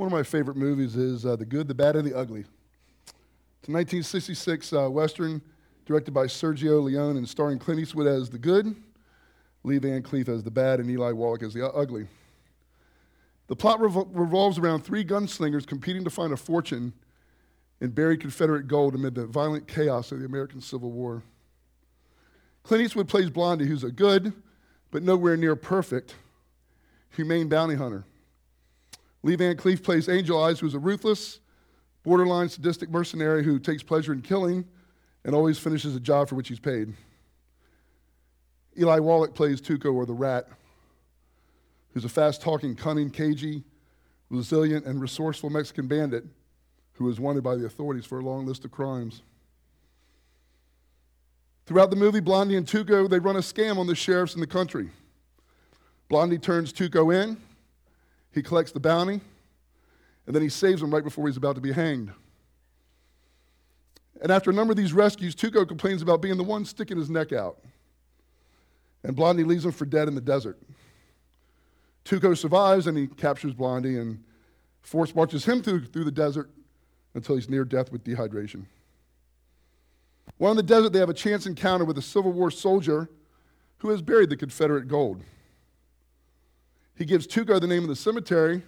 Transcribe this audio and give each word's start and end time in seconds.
One 0.00 0.06
of 0.06 0.12
my 0.12 0.22
favorite 0.22 0.56
movies 0.56 0.96
is 0.96 1.26
uh, 1.26 1.36
The 1.36 1.44
Good, 1.44 1.68
the 1.68 1.74
Bad, 1.74 1.94
and 1.94 2.08
the 2.08 2.16
Ugly. 2.16 2.40
It's 2.40 3.68
a 3.68 3.72
1966 3.72 4.72
uh, 4.72 4.88
Western 4.88 5.42
directed 5.84 6.12
by 6.12 6.24
Sergio 6.24 6.82
Leone 6.82 7.18
and 7.18 7.28
starring 7.28 7.58
Clint 7.58 7.82
Eastwood 7.82 8.06
as 8.06 8.30
the 8.30 8.38
good, 8.38 8.74
Lee 9.62 9.76
Van 9.76 10.02
Cleef 10.02 10.26
as 10.30 10.42
the 10.42 10.50
bad, 10.50 10.80
and 10.80 10.88
Eli 10.88 11.12
Wallach 11.12 11.42
as 11.42 11.52
the 11.52 11.70
ugly. 11.70 12.06
The 13.48 13.56
plot 13.56 13.78
revol- 13.78 14.08
revolves 14.14 14.56
around 14.56 14.86
three 14.86 15.04
gunslingers 15.04 15.66
competing 15.66 16.04
to 16.04 16.10
find 16.10 16.32
a 16.32 16.36
fortune 16.38 16.94
in 17.82 17.90
buried 17.90 18.22
Confederate 18.22 18.68
gold 18.68 18.94
amid 18.94 19.14
the 19.14 19.26
violent 19.26 19.68
chaos 19.68 20.12
of 20.12 20.20
the 20.20 20.24
American 20.24 20.62
Civil 20.62 20.92
War. 20.92 21.22
Clint 22.62 22.84
Eastwood 22.84 23.06
plays 23.06 23.28
Blondie, 23.28 23.66
who's 23.66 23.84
a 23.84 23.92
good, 23.92 24.32
but 24.90 25.02
nowhere 25.02 25.36
near 25.36 25.56
perfect, 25.56 26.14
humane 27.10 27.50
bounty 27.50 27.74
hunter. 27.74 28.06
Lee 29.22 29.36
Van 29.36 29.56
Cleef 29.56 29.82
plays 29.82 30.08
Angel 30.08 30.42
Eyes, 30.42 30.60
who's 30.60 30.74
a 30.74 30.78
ruthless, 30.78 31.40
borderline 32.02 32.48
sadistic 32.48 32.90
mercenary 32.90 33.44
who 33.44 33.58
takes 33.58 33.82
pleasure 33.82 34.12
in 34.12 34.22
killing 34.22 34.64
and 35.24 35.34
always 35.34 35.58
finishes 35.58 35.94
a 35.94 36.00
job 36.00 36.28
for 36.28 36.34
which 36.34 36.48
he's 36.48 36.60
paid. 36.60 36.94
Eli 38.78 38.98
Wallach 38.98 39.34
plays 39.34 39.60
Tuco, 39.60 39.92
or 39.92 40.06
the 40.06 40.14
rat, 40.14 40.48
who's 41.92 42.04
a 42.04 42.08
fast 42.08 42.40
talking, 42.40 42.74
cunning, 42.74 43.10
cagey, 43.10 43.64
resilient, 44.30 44.86
and 44.86 45.00
resourceful 45.00 45.50
Mexican 45.50 45.86
bandit 45.86 46.24
who 46.94 47.08
is 47.08 47.18
wanted 47.18 47.42
by 47.42 47.56
the 47.56 47.66
authorities 47.66 48.06
for 48.06 48.20
a 48.20 48.22
long 48.22 48.46
list 48.46 48.64
of 48.64 48.70
crimes. 48.70 49.22
Throughout 51.66 51.90
the 51.90 51.96
movie, 51.96 52.20
Blondie 52.20 52.56
and 52.56 52.66
Tuco, 52.66 53.08
they 53.08 53.18
run 53.18 53.36
a 53.36 53.40
scam 53.40 53.78
on 53.78 53.86
the 53.86 53.94
sheriffs 53.94 54.34
in 54.34 54.40
the 54.40 54.46
country. 54.46 54.90
Blondie 56.08 56.38
turns 56.38 56.72
Tuco 56.72 57.14
in, 57.14 57.36
he 58.32 58.42
collects 58.42 58.72
the 58.72 58.80
bounty, 58.80 59.20
and 60.26 60.34
then 60.34 60.42
he 60.42 60.48
saves 60.48 60.82
him 60.82 60.92
right 60.92 61.04
before 61.04 61.26
he's 61.26 61.36
about 61.36 61.56
to 61.56 61.60
be 61.60 61.72
hanged. 61.72 62.12
And 64.22 64.30
after 64.30 64.50
a 64.50 64.54
number 64.54 64.72
of 64.72 64.76
these 64.76 64.92
rescues, 64.92 65.34
Tuco 65.34 65.66
complains 65.66 66.02
about 66.02 66.20
being 66.20 66.36
the 66.36 66.44
one 66.44 66.64
sticking 66.64 66.98
his 66.98 67.08
neck 67.08 67.32
out. 67.32 67.58
And 69.02 69.16
Blondie 69.16 69.44
leaves 69.44 69.64
him 69.64 69.72
for 69.72 69.86
dead 69.86 70.08
in 70.08 70.14
the 70.14 70.20
desert. 70.20 70.58
Tuco 72.04 72.36
survives 72.36 72.86
and 72.86 72.96
he 72.98 73.06
captures 73.06 73.54
Blondie 73.54 73.98
and 73.98 74.22
force 74.82 75.14
marches 75.14 75.44
him 75.44 75.62
through, 75.62 75.86
through 75.86 76.04
the 76.04 76.10
desert 76.10 76.50
until 77.14 77.34
he's 77.34 77.48
near 77.48 77.64
death 77.64 77.90
with 77.90 78.04
dehydration. 78.04 78.64
While 80.36 80.52
in 80.52 80.56
the 80.56 80.62
desert, 80.62 80.92
they 80.92 80.98
have 80.98 81.10
a 81.10 81.14
chance 81.14 81.46
encounter 81.46 81.84
with 81.84 81.98
a 81.98 82.02
Civil 82.02 82.32
War 82.32 82.50
soldier 82.50 83.08
who 83.78 83.90
has 83.90 84.02
buried 84.02 84.30
the 84.30 84.36
Confederate 84.36 84.86
gold. 84.88 85.22
He 87.00 87.06
gives 87.06 87.26
Tuco 87.26 87.58
the 87.58 87.66
name 87.66 87.82
of 87.82 87.88
the 87.88 87.96
cemetery. 87.96 88.62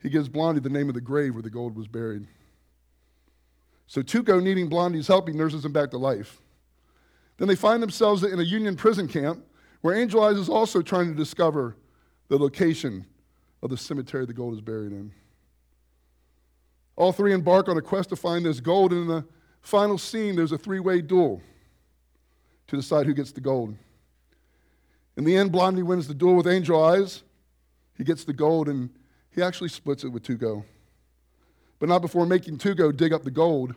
He 0.00 0.08
gives 0.08 0.26
Blondie 0.26 0.60
the 0.60 0.70
name 0.70 0.88
of 0.88 0.94
the 0.94 1.02
grave 1.02 1.34
where 1.34 1.42
the 1.42 1.50
gold 1.50 1.76
was 1.76 1.86
buried. 1.86 2.26
So 3.86 4.00
Tuco, 4.00 4.42
needing 4.42 4.70
Blondie's 4.70 5.06
help, 5.06 5.28
he 5.28 5.34
nurses 5.34 5.62
him 5.62 5.72
back 5.72 5.90
to 5.90 5.98
life. 5.98 6.40
Then 7.36 7.46
they 7.46 7.56
find 7.56 7.82
themselves 7.82 8.24
in 8.24 8.40
a 8.40 8.42
Union 8.42 8.74
prison 8.74 9.06
camp 9.06 9.44
where 9.82 9.94
Angel 9.94 10.24
Eyes 10.24 10.38
is 10.38 10.48
also 10.48 10.80
trying 10.80 11.08
to 11.08 11.14
discover 11.14 11.76
the 12.28 12.38
location 12.38 13.04
of 13.62 13.68
the 13.68 13.76
cemetery 13.76 14.24
the 14.24 14.32
gold 14.32 14.54
is 14.54 14.62
buried 14.62 14.92
in. 14.92 15.12
All 16.96 17.12
three 17.12 17.34
embark 17.34 17.68
on 17.68 17.76
a 17.76 17.82
quest 17.82 18.08
to 18.08 18.16
find 18.16 18.46
this 18.46 18.60
gold, 18.60 18.92
and 18.92 19.02
in 19.02 19.08
the 19.08 19.26
final 19.60 19.98
scene, 19.98 20.36
there's 20.36 20.52
a 20.52 20.58
three 20.58 20.80
way 20.80 21.02
duel 21.02 21.42
to 22.68 22.76
decide 22.76 23.04
who 23.04 23.12
gets 23.12 23.30
the 23.30 23.42
gold. 23.42 23.76
In 25.20 25.26
the 25.26 25.36
end, 25.36 25.52
Blondie 25.52 25.82
wins 25.82 26.08
the 26.08 26.14
duel 26.14 26.34
with 26.34 26.48
Angel 26.48 26.82
Eyes. 26.82 27.22
He 27.96 28.04
gets 28.04 28.24
the 28.24 28.32
gold, 28.32 28.68
and 28.68 28.90
he 29.30 29.42
actually 29.42 29.68
splits 29.68 30.02
it 30.02 30.08
with 30.08 30.22
Tuco 30.22 30.64
but 31.80 31.88
not 31.88 32.02
before 32.02 32.26
making 32.26 32.58
Tuco 32.58 32.94
dig 32.96 33.12
up 33.12 33.24
the 33.24 33.30
gold 33.30 33.74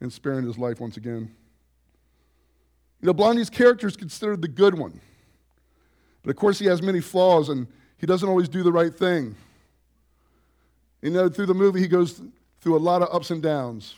and 0.00 0.12
sparing 0.12 0.44
his 0.44 0.58
life 0.58 0.80
once 0.80 0.96
again. 0.96 1.30
You 3.00 3.06
know, 3.06 3.12
Blondie's 3.12 3.50
character 3.50 3.86
is 3.86 3.96
considered 3.96 4.42
the 4.42 4.48
good 4.48 4.76
one. 4.76 5.00
But 6.22 6.30
of 6.30 6.36
course, 6.36 6.58
he 6.58 6.66
has 6.66 6.82
many 6.82 7.00
flaws 7.00 7.50
and 7.50 7.68
he 7.98 8.06
doesn't 8.06 8.28
always 8.28 8.48
do 8.48 8.62
the 8.62 8.72
right 8.72 8.92
thing. 8.92 9.36
You 11.02 11.10
know, 11.10 11.28
through 11.28 11.46
the 11.46 11.54
movie, 11.54 11.80
he 11.80 11.88
goes 11.88 12.22
through 12.60 12.76
a 12.76 12.78
lot 12.78 13.02
of 13.02 13.08
ups 13.12 13.30
and 13.30 13.42
downs. 13.42 13.96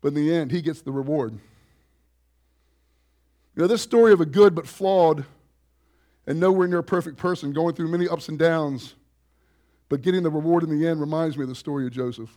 But 0.00 0.08
in 0.08 0.14
the 0.14 0.34
end, 0.34 0.50
he 0.50 0.60
gets 0.60 0.82
the 0.82 0.92
reward. 0.92 1.32
You 3.54 3.62
know, 3.62 3.66
this 3.68 3.82
story 3.82 4.12
of 4.12 4.20
a 4.20 4.26
good 4.26 4.54
but 4.54 4.66
flawed 4.66 5.24
and 6.26 6.40
nowhere 6.40 6.66
near 6.68 6.78
a 6.78 6.84
perfect 6.84 7.16
person 7.16 7.52
going 7.52 7.74
through 7.74 7.88
many 7.88 8.08
ups 8.08 8.28
and 8.28 8.38
downs 8.38 8.94
but 9.88 10.02
getting 10.02 10.22
the 10.22 10.30
reward 10.30 10.62
in 10.62 10.76
the 10.76 10.86
end 10.88 11.00
reminds 11.00 11.36
me 11.36 11.42
of 11.42 11.48
the 11.48 11.54
story 11.54 11.86
of 11.86 11.92
Joseph. 11.92 12.30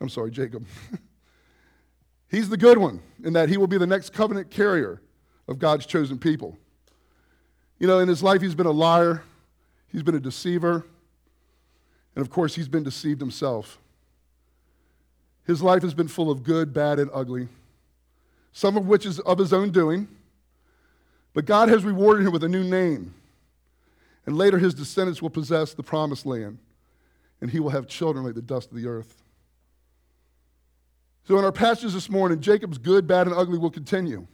I'm 0.00 0.08
sorry, 0.08 0.30
Jacob. 0.30 0.66
He's 2.30 2.48
the 2.48 2.56
good 2.56 2.78
one 2.78 3.00
in 3.24 3.32
that 3.32 3.48
he 3.48 3.56
will 3.56 3.66
be 3.66 3.78
the 3.78 3.86
next 3.86 4.12
covenant 4.12 4.50
carrier 4.50 5.00
of 5.48 5.58
God's 5.58 5.86
chosen 5.86 6.18
people. 6.18 6.56
You 7.78 7.86
know, 7.86 7.98
in 7.98 8.08
his 8.08 8.22
life, 8.22 8.42
he's 8.42 8.54
been 8.54 8.66
a 8.66 8.70
liar, 8.72 9.22
he's 9.86 10.02
been 10.02 10.14
a 10.14 10.20
deceiver, 10.20 10.84
and 12.14 12.22
of 12.22 12.30
course, 12.30 12.54
he's 12.54 12.68
been 12.68 12.82
deceived 12.82 13.20
himself. 13.20 13.78
His 15.46 15.62
life 15.62 15.82
has 15.82 15.94
been 15.94 16.08
full 16.08 16.30
of 16.30 16.42
good, 16.42 16.74
bad, 16.74 16.98
and 16.98 17.10
ugly, 17.14 17.48
some 18.52 18.76
of 18.76 18.86
which 18.86 19.06
is 19.06 19.20
of 19.20 19.38
his 19.38 19.52
own 19.52 19.70
doing. 19.70 20.08
But 21.38 21.44
God 21.44 21.68
has 21.68 21.84
rewarded 21.84 22.26
him 22.26 22.32
with 22.32 22.42
a 22.42 22.48
new 22.48 22.64
name 22.64 23.14
and 24.26 24.36
later 24.36 24.58
his 24.58 24.74
descendants 24.74 25.22
will 25.22 25.30
possess 25.30 25.72
the 25.72 25.84
promised 25.84 26.26
land, 26.26 26.58
and 27.40 27.48
he 27.48 27.60
will 27.60 27.70
have 27.70 27.86
children 27.86 28.24
like 28.24 28.34
the 28.34 28.42
dust 28.42 28.72
of 28.72 28.76
the 28.76 28.88
earth. 28.88 29.22
So, 31.28 31.38
in 31.38 31.44
our 31.44 31.52
passage 31.52 31.92
this 31.92 32.10
morning, 32.10 32.40
Jacob's 32.40 32.76
good, 32.76 33.06
bad, 33.06 33.28
and 33.28 33.36
ugly 33.36 33.56
will 33.56 33.70
continue. 33.70 34.26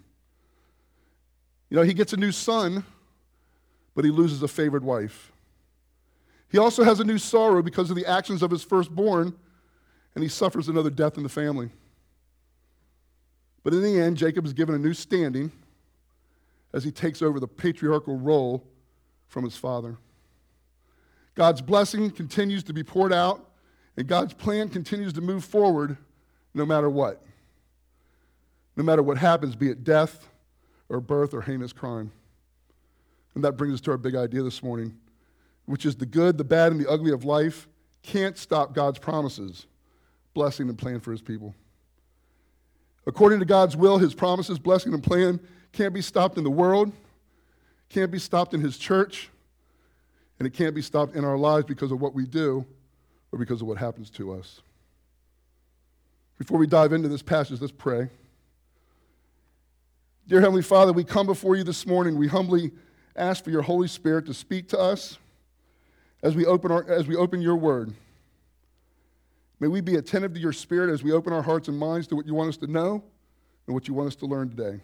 You 1.69 1.77
know, 1.77 1.83
he 1.83 1.93
gets 1.93 2.15
a 2.15 2.17
new 2.17 2.33
son, 2.33 2.87
but 3.95 4.07
he 4.07 4.11
loses 4.11 4.43
a 4.43 4.49
favored 4.49 4.83
wife. 4.83 5.31
He 6.49 6.57
also 6.57 6.85
has 6.85 7.01
a 7.01 7.05
new 7.05 7.19
sorrow 7.19 7.61
because 7.61 7.91
of 7.91 7.97
the 7.97 8.07
actions 8.07 8.43
of 8.43 8.51
his 8.51 8.65
firstborn, 8.65 9.35
and 10.15 10.23
he 10.23 10.29
suffers 10.31 10.69
another 10.69 10.89
death 10.89 11.19
in 11.19 11.23
the 11.23 11.29
family. 11.29 11.69
But 13.63 13.75
in 13.75 13.83
the 13.83 14.01
end, 14.01 14.17
Jacob 14.17 14.47
is 14.47 14.55
given 14.55 14.75
a 14.75 14.79
new 14.79 14.95
standing 14.95 15.53
as 16.75 16.83
he 16.83 16.91
takes 16.91 17.23
over 17.23 17.39
the 17.39 17.47
patriarchal 17.47 18.19
role 18.19 18.67
from 19.29 19.45
his 19.45 19.57
father. 19.57 19.97
God's 21.37 21.62
blessing 21.62 22.11
continues 22.11 22.65
to 22.65 22.73
be 22.73 22.83
poured 22.83 23.12
out, 23.12 23.49
and 23.97 24.07
God's 24.09 24.35
plan 24.35 24.69
continues 24.69 25.12
to 25.15 25.21
move 25.21 25.45
forward 25.45 25.97
no 26.53 26.67
matter 26.67 26.91
what. 26.91 27.23
No 28.77 28.83
matter 28.83 29.05
what 29.05 29.17
happens, 29.19 29.55
be 29.55 29.71
it 29.71 29.85
death 29.85 30.29
or 30.89 31.01
birth 31.01 31.33
or 31.33 31.43
heinous 31.43 31.73
crime. 31.73 32.11
And 33.37 33.45
that 33.45 33.53
brings 33.53 33.75
us 33.75 33.81
to 33.83 33.93
our 33.93 33.97
big 33.97 34.17
idea 34.17 34.43
this 34.43 34.62
morning, 34.62 34.97
which 35.67 35.87
is 35.87 35.95
the 35.95 36.06
good, 36.06 36.39
the 36.39 36.45
bad, 36.45 36.73
and 36.73 36.81
the 36.81 36.91
ugly 36.91 37.12
of 37.12 37.25
life 37.25 37.69
can't 38.03 38.37
stop 38.37 38.75
God's 38.75 38.99
promises, 38.99 39.67
blessing, 40.35 40.69
and 40.69 40.77
plan 40.77 40.99
for 40.99 41.12
his 41.12 41.23
people. 41.23 41.55
According 43.06 43.39
to 43.39 43.45
God's 43.45 43.77
will, 43.77 43.99
his 43.99 44.15
promises, 44.15 44.59
blessing, 44.59 44.93
and 44.93 45.03
plan 45.03 45.39
can't 45.75 45.93
be 45.93 46.03
stopped 46.03 46.39
in 46.39 46.45
the 46.45 46.51
world 46.51 46.93
can't 47.95 48.11
be 48.11 48.19
stopped 48.19 48.55
in 48.55 48.61
his 48.61 48.77
church, 48.77 49.31
and 50.39 50.47
it 50.47 50.53
can't 50.53 50.75
be 50.75 50.83
stopped 50.83 51.15
in 51.15 51.25
our 51.25 51.39
lives 51.39 51.65
because 51.65 51.93
of 51.93 52.01
what 52.01 52.12
we 52.12 52.27
do 52.27 52.67
or 53.31 53.39
because 53.39 53.61
of 53.61 53.69
what 53.69 53.79
happens 53.79 54.11
to 54.11 54.33
us. 54.33 54.61
Before 56.37 56.59
we 56.59 56.67
dive 56.67 56.93
into 56.93 57.09
this 57.09 57.23
passage, 57.23 57.61
let's 57.61 57.73
pray. 57.73 58.09
Dear 60.27 60.41
Heavenly 60.41 60.62
Father, 60.62 60.93
we 60.93 61.05
come 61.05 61.27
before 61.27 61.55
you 61.55 61.62
this 61.62 61.87
morning. 61.87 62.19
We 62.19 62.27
humbly 62.27 62.73
ask 63.15 63.45
for 63.45 63.51
your 63.51 63.62
Holy 63.62 63.87
Spirit 63.87 64.27
to 64.27 64.35
speak 64.35 64.69
to 64.71 64.79
us 64.79 65.19
as 66.21 66.35
we 66.35 66.47
open, 66.47 66.73
our, 66.73 66.85
as 66.91 67.06
we 67.06 67.15
open 67.15 67.41
your 67.41 67.56
word. 67.56 67.94
May 69.61 69.69
we 69.69 69.81
be 69.81 69.94
attentive 69.94 70.35
to 70.35 70.41
your 70.41 70.53
Spirit 70.53 70.93
as 70.93 71.05
we 71.05 71.12
open 71.12 71.32
our 71.32 71.43
hearts 71.43 71.69
and 71.69 71.79
minds 71.79 72.09
to 72.09 72.17
what 72.17 72.26
you 72.26 72.35
want 72.35 72.49
us 72.49 72.56
to 72.56 72.67
know 72.67 73.05
and 73.69 73.75
what 73.75 73.87
you 73.87 73.94
want 73.94 74.09
us 74.09 74.17
to 74.17 74.26
learn 74.26 74.49
today. 74.50 74.81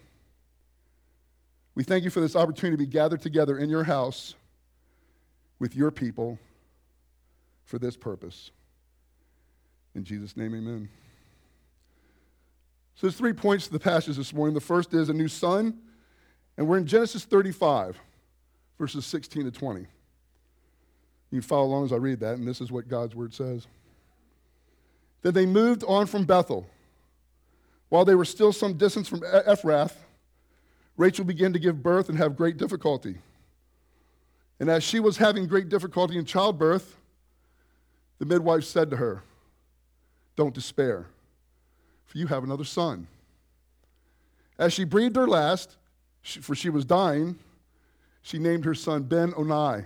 We 1.75 1.83
thank 1.83 2.03
you 2.03 2.09
for 2.09 2.19
this 2.19 2.35
opportunity 2.35 2.75
to 2.75 2.89
be 2.89 2.91
gathered 2.91 3.21
together 3.21 3.57
in 3.57 3.69
your 3.69 3.83
house 3.83 4.35
with 5.59 5.75
your 5.75 5.91
people 5.91 6.37
for 7.63 7.79
this 7.79 7.95
purpose. 7.95 8.51
In 9.95 10.03
Jesus' 10.03 10.35
name, 10.35 10.53
amen. 10.55 10.89
So 12.95 13.07
there's 13.07 13.17
three 13.17 13.33
points 13.33 13.67
to 13.67 13.73
the 13.73 13.79
passage 13.79 14.17
this 14.17 14.33
morning. 14.33 14.53
The 14.53 14.61
first 14.61 14.93
is 14.93 15.09
a 15.09 15.13
new 15.13 15.27
son, 15.27 15.79
and 16.57 16.67
we're 16.67 16.77
in 16.77 16.85
Genesis 16.85 17.23
35, 17.23 17.97
verses 18.77 19.05
16 19.05 19.45
to 19.45 19.51
20. 19.51 19.79
You 19.79 19.87
can 21.31 21.41
follow 21.41 21.63
along 21.63 21.85
as 21.85 21.93
I 21.93 21.95
read 21.95 22.19
that, 22.19 22.35
and 22.35 22.47
this 22.47 22.59
is 22.59 22.71
what 22.71 22.89
God's 22.89 23.15
word 23.15 23.33
says. 23.33 23.65
Then 25.21 25.33
they 25.33 25.45
moved 25.45 25.83
on 25.87 26.05
from 26.07 26.25
Bethel. 26.25 26.67
While 27.89 28.05
they 28.05 28.15
were 28.15 28.25
still 28.25 28.51
some 28.53 28.73
distance 28.73 29.07
from 29.07 29.21
Ephrath, 29.21 29.93
Rachel 30.97 31.25
began 31.25 31.53
to 31.53 31.59
give 31.59 31.81
birth 31.81 32.09
and 32.09 32.17
have 32.17 32.35
great 32.35 32.57
difficulty. 32.57 33.17
And 34.59 34.69
as 34.69 34.83
she 34.83 34.99
was 34.99 35.17
having 35.17 35.47
great 35.47 35.69
difficulty 35.69 36.17
in 36.17 36.25
childbirth, 36.25 36.97
the 38.19 38.25
midwife 38.25 38.63
said 38.63 38.91
to 38.91 38.97
her, 38.97 39.23
Don't 40.35 40.53
despair, 40.53 41.07
for 42.05 42.17
you 42.17 42.27
have 42.27 42.43
another 42.43 42.65
son. 42.65 43.07
As 44.59 44.73
she 44.73 44.83
breathed 44.83 45.15
her 45.15 45.27
last, 45.27 45.77
for 46.21 46.53
she 46.53 46.69
was 46.69 46.85
dying, 46.85 47.39
she 48.21 48.37
named 48.37 48.65
her 48.65 48.75
son 48.75 49.03
Ben 49.03 49.33
Oni. 49.35 49.85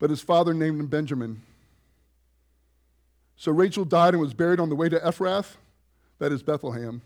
But 0.00 0.10
his 0.10 0.20
father 0.20 0.52
named 0.52 0.80
him 0.80 0.88
Benjamin. 0.88 1.42
So 3.36 3.52
Rachel 3.52 3.84
died 3.84 4.14
and 4.14 4.20
was 4.20 4.34
buried 4.34 4.58
on 4.58 4.68
the 4.68 4.74
way 4.74 4.88
to 4.88 4.98
Ephrath, 4.98 5.54
that 6.18 6.32
is 6.32 6.42
Bethlehem. 6.42 7.02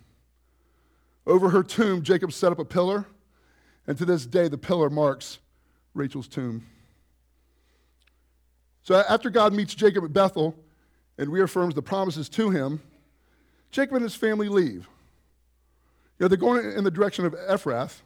Over 1.27 1.51
her 1.51 1.63
tomb, 1.63 2.03
Jacob 2.03 2.33
set 2.33 2.53
up 2.53 2.59
a 2.59 2.65
pillar, 2.65 3.05
and 3.87 3.99
to 3.99 4.05
this 4.05 4.27
day, 4.27 4.49
the 4.49 4.59
pillar 4.59 4.89
marks 4.89 5.39
Rachel's 5.95 6.29
tomb. 6.29 6.67
So 8.83 8.95
after 9.09 9.31
God 9.31 9.53
meets 9.53 9.75
Jacob 9.75 10.05
at 10.05 10.13
Bethel 10.13 10.57
and 11.19 11.33
reaffirms 11.33 11.75
the 11.75 11.83
promises 11.83 12.29
to 12.31 12.51
him, 12.51 12.81
Jacob 13.73 13.95
and 13.97 14.03
his 14.05 14.15
family 14.15 14.49
leave. 14.49 14.89
You 16.19 16.25
know, 16.25 16.29
they're 16.29 16.39
going 16.39 16.71
in 16.73 16.85
the 16.85 16.91
direction 16.91 17.27
of 17.27 17.35
Ephrath, 17.35 18.01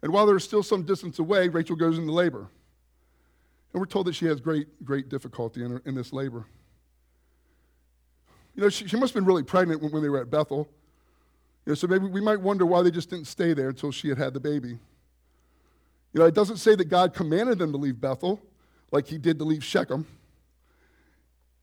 and 0.00 0.12
while 0.12 0.26
they're 0.26 0.38
still 0.38 0.62
some 0.62 0.82
distance 0.82 1.18
away, 1.18 1.48
Rachel 1.48 1.76
goes 1.76 1.98
into 1.98 2.10
labor. 2.10 2.48
And 3.72 3.80
we're 3.80 3.86
told 3.86 4.06
that 4.06 4.14
she 4.14 4.26
has 4.26 4.40
great, 4.40 4.84
great 4.84 5.08
difficulty 5.08 5.62
in, 5.62 5.70
her, 5.72 5.82
in 5.84 5.94
this 5.94 6.12
labor. 6.12 6.46
You 8.54 8.62
know, 8.62 8.68
she, 8.68 8.86
she 8.86 8.96
must 8.96 9.14
have 9.14 9.20
been 9.20 9.26
really 9.26 9.42
pregnant 9.42 9.82
when, 9.82 9.92
when 9.92 10.02
they 10.02 10.08
were 10.08 10.20
at 10.20 10.30
Bethel. 10.30 10.68
You 11.64 11.70
know, 11.70 11.74
so 11.74 11.86
maybe 11.86 12.06
we 12.06 12.20
might 12.20 12.40
wonder 12.40 12.66
why 12.66 12.82
they 12.82 12.90
just 12.90 13.10
didn't 13.10 13.26
stay 13.26 13.54
there 13.54 13.68
until 13.68 13.92
she 13.92 14.08
had 14.08 14.18
had 14.18 14.34
the 14.34 14.40
baby. 14.40 14.78
You 16.12 16.20
know, 16.20 16.26
it 16.26 16.34
doesn't 16.34 16.58
say 16.58 16.74
that 16.74 16.86
God 16.86 17.14
commanded 17.14 17.58
them 17.58 17.72
to 17.72 17.78
leave 17.78 18.00
Bethel 18.00 18.40
like 18.90 19.06
he 19.06 19.16
did 19.16 19.38
to 19.38 19.44
leave 19.44 19.64
Shechem. 19.64 20.06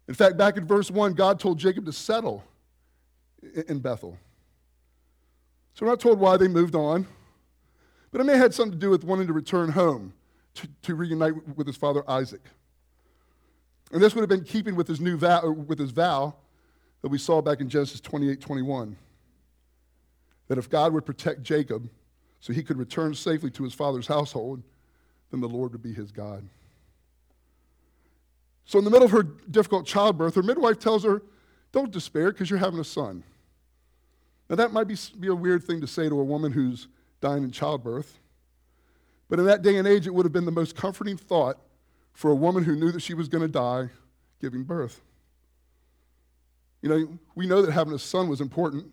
In 0.07 0.15
fact, 0.15 0.37
back 0.37 0.57
in 0.57 0.65
verse 0.65 0.89
1, 0.89 1.13
God 1.13 1.39
told 1.39 1.59
Jacob 1.59 1.85
to 1.85 1.93
settle 1.93 2.43
in 3.67 3.79
Bethel. 3.79 4.17
So 5.73 5.85
we're 5.85 5.91
not 5.91 5.99
told 5.99 6.19
why 6.19 6.35
they 6.37 6.47
moved 6.47 6.75
on, 6.75 7.05
but 8.11 8.19
it 8.19 8.23
may 8.23 8.33
have 8.33 8.41
had 8.41 8.53
something 8.53 8.71
to 8.71 8.77
do 8.77 8.89
with 8.89 9.03
wanting 9.03 9.27
to 9.27 9.33
return 9.33 9.69
home 9.69 10.13
to, 10.55 10.67
to 10.83 10.95
reunite 10.95 11.55
with 11.55 11.67
his 11.67 11.77
father 11.77 12.03
Isaac. 12.09 12.41
And 13.91 14.01
this 14.01 14.15
would 14.15 14.21
have 14.21 14.29
been 14.29 14.43
keeping 14.43 14.75
with 14.75 14.87
his 14.87 14.99
new 14.99 15.17
vow, 15.17 15.49
with 15.49 15.79
his 15.79 15.91
vow 15.91 16.35
that 17.01 17.09
we 17.09 17.17
saw 17.17 17.41
back 17.41 17.61
in 17.61 17.69
Genesis 17.69 18.01
28 18.01 18.41
21. 18.41 18.95
That 20.49 20.57
if 20.57 20.69
God 20.69 20.91
would 20.93 21.05
protect 21.05 21.43
Jacob 21.43 21.89
so 22.41 22.51
he 22.51 22.63
could 22.63 22.77
return 22.77 23.13
safely 23.13 23.49
to 23.51 23.63
his 23.63 23.73
father's 23.73 24.07
household, 24.07 24.61
then 25.31 25.39
the 25.39 25.47
Lord 25.47 25.71
would 25.71 25.81
be 25.81 25.93
his 25.93 26.11
God. 26.11 26.47
So, 28.65 28.77
in 28.77 28.85
the 28.85 28.91
middle 28.91 29.05
of 29.05 29.11
her 29.11 29.23
difficult 29.23 29.87
childbirth, 29.87 30.35
her 30.35 30.43
midwife 30.43 30.77
tells 30.77 31.03
her, 31.03 31.23
Don't 31.71 31.91
despair 31.91 32.31
because 32.31 32.49
you're 32.49 32.59
having 32.59 32.79
a 32.79 32.83
son. 32.83 33.23
Now, 34.49 34.57
that 34.57 34.73
might 34.73 34.87
be, 34.87 34.95
be 35.19 35.27
a 35.27 35.35
weird 35.35 35.63
thing 35.63 35.81
to 35.81 35.87
say 35.87 36.09
to 36.09 36.19
a 36.19 36.23
woman 36.23 36.51
who's 36.51 36.87
dying 37.21 37.43
in 37.43 37.51
childbirth. 37.51 38.19
But 39.29 39.39
in 39.39 39.45
that 39.45 39.61
day 39.61 39.77
and 39.77 39.87
age, 39.87 40.07
it 40.07 40.13
would 40.13 40.25
have 40.25 40.33
been 40.33 40.45
the 40.45 40.51
most 40.51 40.75
comforting 40.75 41.17
thought 41.17 41.59
for 42.13 42.31
a 42.31 42.35
woman 42.35 42.63
who 42.63 42.75
knew 42.75 42.91
that 42.91 43.01
she 43.01 43.13
was 43.13 43.27
going 43.27 43.43
to 43.43 43.47
die 43.47 43.89
giving 44.41 44.63
birth. 44.63 45.01
You 46.81 46.89
know, 46.89 47.19
we 47.35 47.45
know 47.45 47.61
that 47.61 47.71
having 47.71 47.93
a 47.93 47.99
son 47.99 48.27
was 48.27 48.41
important. 48.41 48.91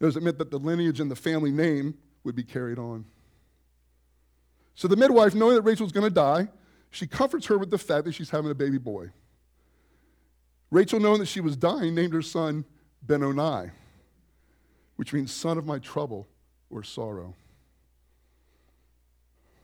It 0.00 0.22
meant 0.22 0.38
that 0.38 0.50
the 0.50 0.58
lineage 0.58 1.00
and 1.00 1.10
the 1.10 1.16
family 1.16 1.50
name 1.50 1.94
would 2.24 2.34
be 2.34 2.42
carried 2.42 2.78
on. 2.78 3.06
So 4.74 4.88
the 4.88 4.96
midwife, 4.96 5.34
knowing 5.34 5.54
that 5.54 5.62
Rachel's 5.62 5.92
going 5.92 6.04
to 6.04 6.14
die, 6.14 6.48
she 6.90 7.06
comforts 7.06 7.46
her 7.46 7.58
with 7.58 7.70
the 7.70 7.78
fact 7.78 8.04
that 8.04 8.12
she's 8.12 8.30
having 8.30 8.50
a 8.50 8.54
baby 8.54 8.78
boy. 8.78 9.10
Rachel, 10.70 11.00
knowing 11.00 11.20
that 11.20 11.26
she 11.26 11.40
was 11.40 11.56
dying, 11.56 11.94
named 11.94 12.12
her 12.12 12.22
son 12.22 12.64
Benoni, 13.02 13.70
which 14.96 15.12
means 15.12 15.32
son 15.32 15.58
of 15.58 15.64
my 15.64 15.78
trouble 15.78 16.26
or 16.70 16.82
sorrow. 16.82 17.34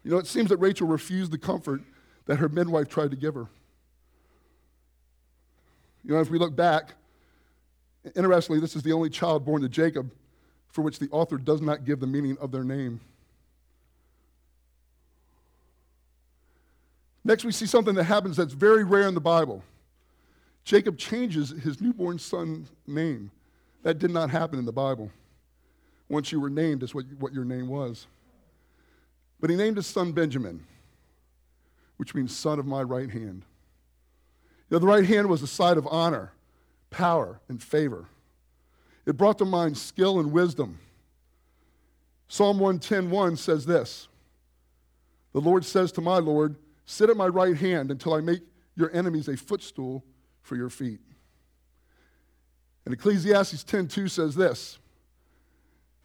You 0.05 0.13
know, 0.13 0.19
it 0.19 0.27
seems 0.27 0.49
that 0.51 0.59
Rachel 0.59 0.87
refused 0.87 1.33
the 1.33 1.39
comfort 1.39 1.83
that 2.27 2.37
her 2.37 2.49
midwife 2.49 2.89
tried 2.89 3.11
to 3.11 3.17
give 3.17 3.35
her. 3.35 3.49
You 6.05 6.15
know, 6.15 6.21
if 6.21 6.31
we 6.31 6.39
look 6.39 6.57
back, 6.57 6.95
interestingly, 8.17 8.61
this 8.61 8.77
is 8.77 8.83
the 8.83 8.93
only 8.93 9.11
child 9.11 9.45
born 9.45 9.63
to 9.63 9.69
Jacob 9.69 10.11
for 10.71 10.83
which 10.83 10.99
the 10.99 11.09
author 11.11 11.37
does 11.37 11.61
not 11.61 11.85
give 11.85 12.01
the 12.01 12.07
meaning 12.07 12.37
of 12.41 12.53
their 12.53 12.65
name. 12.65 13.01
Next, 17.25 17.45
we 17.45 17.53
see 17.53 17.67
something 17.67 17.95
that 17.95 18.05
happens 18.05 18.37
that's 18.37 18.55
very 18.55 18.85
rare 18.85 19.07
in 19.07 19.15
the 19.15 19.21
Bible. 19.21 19.63
Jacob 20.65 20.97
changes 20.97 21.51
his 21.51 21.81
newborn 21.81 22.19
son's 22.19 22.71
name. 22.87 23.31
That 23.83 23.99
did 23.99 24.11
not 24.11 24.31
happen 24.31 24.59
in 24.59 24.65
the 24.65 24.73
Bible. 24.73 25.11
Once 26.09 26.33
you 26.33 26.41
were 26.41 26.51
named, 26.51 26.83
is 26.83 26.95
what, 26.95 27.05
what 27.19 27.33
your 27.33 27.45
name 27.45 27.69
was. 27.69 28.07
But 29.41 29.51
he 29.51 29.57
named 29.57 29.77
his 29.77 29.87
son 29.87 30.13
Benjamin, 30.13 30.65
which 31.97 32.15
means 32.15 32.37
son 32.37 32.59
of 32.59 32.67
my 32.67 32.83
right 32.83 33.11
hand. 33.11 33.45
You 34.69 34.77
know, 34.77 34.79
the 34.79 34.87
right 34.87 35.05
hand 35.05 35.29
was 35.29 35.43
a 35.43 35.47
side 35.47 35.77
of 35.77 35.87
honor, 35.87 36.33
power, 36.91 37.41
and 37.49 37.63
favor. 37.63 38.07
It 39.07 39.17
brought 39.17 39.39
to 39.39 39.45
mind 39.45 39.77
skill 39.79 40.21
and 40.21 40.33
wisdom. 40.33 40.79
Psalm 42.29 42.59
110:1 42.59 43.37
says 43.37 43.67
this. 43.67 44.09
The 45.33 45.41
Lord 45.41 45.65
says 45.65 45.93
to 45.93 46.01
my 46.01 46.19
Lord, 46.19 46.57
Sit 46.85 47.09
at 47.09 47.17
my 47.17 47.29
right 47.29 47.57
hand 47.57 47.91
until 47.91 48.15
I 48.15 48.21
make 48.21 48.43
your 48.75 48.91
enemies 48.93 49.29
a 49.29 49.37
footstool 49.37 50.05
for 50.43 50.57
your 50.57 50.71
feet. 50.71 51.01
And 52.85 52.95
Ecclesiastes 52.95 53.65
10:2 53.65 54.11
says 54.11 54.35
this: 54.35 54.79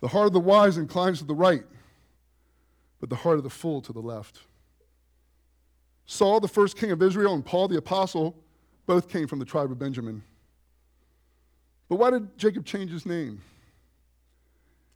The 0.02 0.10
heart 0.10 0.28
of 0.28 0.34
the 0.34 0.40
wise 0.40 0.78
inclines 0.78 1.20
to 1.20 1.26
the 1.26 1.34
right, 1.34 1.66
but 3.00 3.10
the 3.10 3.16
heart 3.16 3.38
of 3.38 3.44
the 3.44 3.50
fool 3.50 3.82
to 3.82 3.94
the 3.94 4.02
left. 4.02 4.42
Saul, 6.06 6.40
the 6.40 6.48
first 6.48 6.78
king 6.78 6.92
of 6.92 7.02
Israel, 7.02 7.34
and 7.34 7.44
Paul 7.44 7.68
the 7.68 7.78
apostle 7.78 8.36
both 8.86 9.10
came 9.10 9.28
from 9.28 9.40
the 9.40 9.46
tribe 9.46 9.72
of 9.72 9.80
Benjamin. 9.80 10.24
But 11.88 11.98
why 11.98 12.10
did 12.10 12.38
Jacob 12.38 12.66
change 12.66 12.92
his 12.92 13.06
name? 13.06 13.42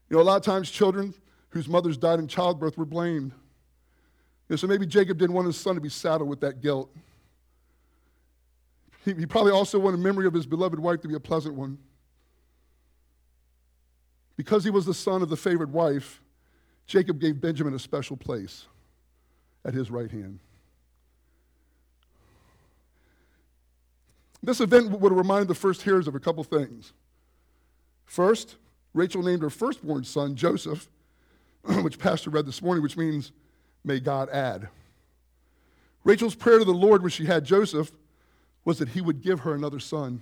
You 0.09 0.17
know, 0.17 0.21
a 0.21 0.23
lot 0.23 0.37
of 0.37 0.43
times 0.43 0.71
children 0.71 1.13
whose 1.49 1.67
mothers 1.67 1.97
died 1.97 2.19
in 2.19 2.27
childbirth 2.27 2.77
were 2.77 2.85
blamed. 2.85 3.31
You 3.31 4.53
know, 4.53 4.55
so 4.55 4.67
maybe 4.67 4.85
Jacob 4.85 5.17
didn't 5.17 5.35
want 5.35 5.47
his 5.47 5.57
son 5.57 5.75
to 5.75 5.81
be 5.81 5.89
saddled 5.89 6.29
with 6.29 6.41
that 6.41 6.61
guilt. 6.61 6.89
He, 9.05 9.13
he 9.13 9.25
probably 9.25 9.51
also 9.51 9.77
wanted 9.79 9.99
memory 9.99 10.25
of 10.25 10.33
his 10.33 10.45
beloved 10.45 10.79
wife 10.79 11.01
to 11.01 11.07
be 11.07 11.13
a 11.13 11.19
pleasant 11.19 11.55
one. 11.55 11.77
Because 14.35 14.63
he 14.63 14.69
was 14.69 14.85
the 14.85 14.93
son 14.93 15.21
of 15.21 15.29
the 15.29 15.37
favored 15.37 15.71
wife, 15.71 16.21
Jacob 16.87 17.19
gave 17.19 17.39
Benjamin 17.39 17.73
a 17.73 17.79
special 17.79 18.17
place 18.17 18.65
at 19.65 19.73
his 19.73 19.91
right 19.91 20.09
hand. 20.09 20.39
This 24.41 24.61
event 24.61 24.91
would 24.91 25.11
have 25.11 25.17
reminded 25.17 25.47
the 25.47 25.55
first 25.55 25.81
hearers 25.81 26.07
of 26.07 26.15
a 26.15 26.19
couple 26.19 26.43
things. 26.43 26.93
First, 28.05 28.55
Rachel 28.93 29.21
named 29.21 29.41
her 29.41 29.49
firstborn 29.49 30.03
son 30.03 30.35
Joseph, 30.35 30.87
which 31.81 31.99
Pastor 31.99 32.29
read 32.29 32.45
this 32.45 32.61
morning, 32.61 32.81
which 32.81 32.97
means 32.97 33.31
may 33.83 33.99
God 33.99 34.29
add. 34.29 34.69
Rachel's 36.03 36.35
prayer 36.35 36.59
to 36.59 36.65
the 36.65 36.71
Lord 36.71 37.01
when 37.01 37.11
she 37.11 37.25
had 37.25 37.45
Joseph 37.45 37.91
was 38.65 38.79
that 38.79 38.89
he 38.89 39.01
would 39.01 39.21
give 39.21 39.41
her 39.41 39.53
another 39.53 39.79
son. 39.79 40.21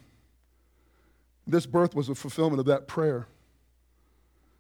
This 1.46 1.66
birth 1.66 1.96
was 1.96 2.10
a 2.10 2.16
fulfillment 2.16 2.60
of 2.60 2.66
that 2.66 2.88
prayer. 2.88 3.28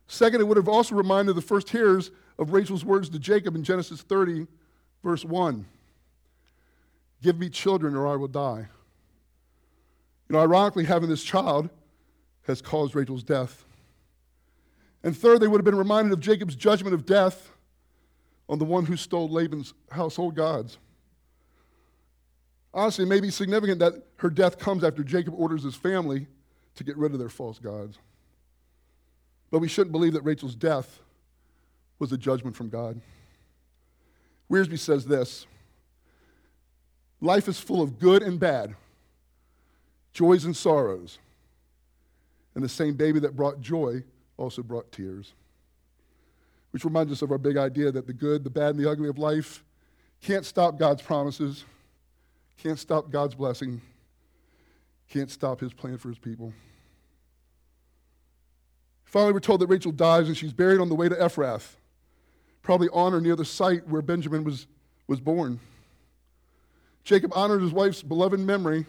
Second, 0.07 0.39
it 0.39 0.45
would 0.45 0.57
have 0.57 0.69
also 0.69 0.95
reminded 0.95 1.35
the 1.35 1.41
first 1.41 1.69
hearers 1.69 2.11
of 2.39 2.53
Rachel's 2.53 2.85
words 2.85 3.09
to 3.09 3.19
Jacob 3.19 3.55
in 3.55 3.63
Genesis 3.63 4.01
30, 4.01 4.47
verse 5.03 5.25
1 5.25 5.65
Give 7.21 7.37
me 7.37 7.49
children 7.49 7.95
or 7.95 8.07
I 8.07 8.15
will 8.15 8.27
die. 8.27 8.67
You 10.29 10.35
know, 10.35 10.39
ironically, 10.39 10.85
having 10.85 11.09
this 11.09 11.23
child 11.23 11.69
has 12.43 12.61
caused 12.61 12.95
Rachel's 12.95 13.23
death. 13.23 13.65
And 15.03 15.15
third, 15.15 15.39
they 15.39 15.47
would 15.47 15.59
have 15.59 15.65
been 15.65 15.77
reminded 15.77 16.11
of 16.11 16.19
Jacob's 16.19 16.55
judgment 16.55 16.93
of 16.93 17.05
death 17.05 17.51
on 18.49 18.59
the 18.59 18.65
one 18.65 18.85
who 18.85 18.97
stole 18.97 19.29
Laban's 19.29 19.73
household 19.91 20.35
gods. 20.35 20.77
Honestly, 22.73 23.05
it 23.05 23.07
may 23.07 23.19
be 23.19 23.29
significant 23.29 23.79
that 23.79 23.93
her 24.17 24.29
death 24.29 24.57
comes 24.57 24.83
after 24.83 25.03
Jacob 25.03 25.33
orders 25.37 25.63
his 25.63 25.75
family 25.75 26.27
to 26.75 26.83
get 26.83 26.97
rid 26.97 27.13
of 27.13 27.19
their 27.19 27.29
false 27.29 27.59
gods. 27.59 27.97
But 29.49 29.59
we 29.59 29.67
shouldn't 29.67 29.91
believe 29.91 30.13
that 30.13 30.23
Rachel's 30.23 30.55
death 30.55 30.99
was 31.99 32.11
a 32.11 32.17
judgment 32.17 32.55
from 32.55 32.69
God. 32.69 33.01
Wiersbe 34.51 34.77
says 34.77 35.05
this 35.05 35.45
Life 37.19 37.47
is 37.47 37.59
full 37.59 37.81
of 37.81 37.99
good 37.99 38.21
and 38.21 38.39
bad, 38.39 38.75
joys 40.17 40.45
and 40.45 40.55
sorrows. 40.55 41.19
And 42.55 42.63
the 42.63 42.69
same 42.69 42.95
baby 42.95 43.19
that 43.19 43.35
brought 43.35 43.61
joy 43.61 44.03
also 44.37 44.63
brought 44.63 44.91
tears 44.91 45.33
which 46.71 46.85
reminds 46.85 47.11
us 47.11 47.23
of 47.23 47.31
our 47.31 47.39
big 47.39 47.57
idea 47.57 47.91
that 47.91 48.05
the 48.05 48.13
good, 48.13 48.43
the 48.43 48.51
bad, 48.51 48.75
and 48.75 48.79
the 48.79 48.87
ugly 48.87 49.09
of 49.09 49.17
life 49.17 49.63
can't 50.21 50.45
stop 50.45 50.77
God's 50.77 51.01
promises, 51.01 51.65
Can't 52.57 52.77
stop 52.77 53.09
God's 53.09 53.33
blessing. 53.33 53.81
Can't 55.09 55.31
stop 55.31 55.59
his 55.59 55.73
plan 55.73 55.97
for 55.97 56.09
his 56.09 56.19
people. 56.19 56.53
Finally, 59.05 59.33
we're 59.33 59.39
told 59.39 59.61
that 59.61 59.67
Rachel 59.67 59.91
dies 59.91 60.27
and 60.27 60.35
she's 60.35 60.53
buried 60.53 60.79
on 60.79 60.89
the 60.89 60.95
way 60.95 61.09
to 61.09 61.15
Ephrath, 61.15 61.77
probably 62.61 62.89
on 62.89 63.13
or 63.13 63.21
near 63.21 63.35
the 63.35 63.45
site 63.45 63.87
where 63.87 64.01
Benjamin 64.01 64.43
was, 64.43 64.67
was 65.07 65.19
born. 65.19 65.59
Jacob 67.03 67.31
honored 67.35 67.61
his 67.61 67.71
wife's 67.71 68.03
beloved 68.03 68.39
memory 68.39 68.85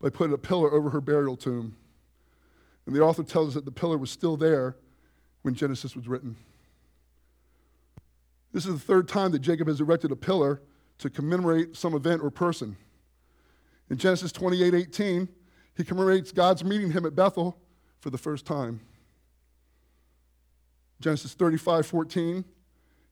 by 0.00 0.10
putting 0.10 0.32
a 0.32 0.38
pillar 0.38 0.72
over 0.72 0.90
her 0.90 1.00
burial 1.00 1.36
tomb. 1.36 1.76
And 2.86 2.94
the 2.94 3.02
author 3.02 3.22
tells 3.22 3.48
us 3.48 3.54
that 3.54 3.64
the 3.64 3.72
pillar 3.72 3.98
was 3.98 4.10
still 4.10 4.36
there 4.36 4.76
when 5.42 5.54
Genesis 5.54 5.94
was 5.94 6.08
written. 6.08 6.36
This 8.52 8.66
is 8.66 8.74
the 8.74 8.80
third 8.80 9.08
time 9.08 9.32
that 9.32 9.40
Jacob 9.40 9.68
has 9.68 9.80
erected 9.80 10.10
a 10.10 10.16
pillar 10.16 10.62
to 10.98 11.10
commemorate 11.10 11.76
some 11.76 11.94
event 11.94 12.22
or 12.22 12.30
person. 12.30 12.76
In 13.90 13.98
Genesis 13.98 14.32
28 14.32 14.74
18, 14.74 15.28
he 15.76 15.84
commemorates 15.84 16.32
God's 16.32 16.64
meeting 16.64 16.90
him 16.90 17.06
at 17.06 17.14
Bethel 17.14 17.56
for 18.00 18.10
the 18.10 18.18
first 18.18 18.46
time. 18.46 18.80
Genesis 21.00 21.34
35 21.34 21.86
14, 21.86 22.44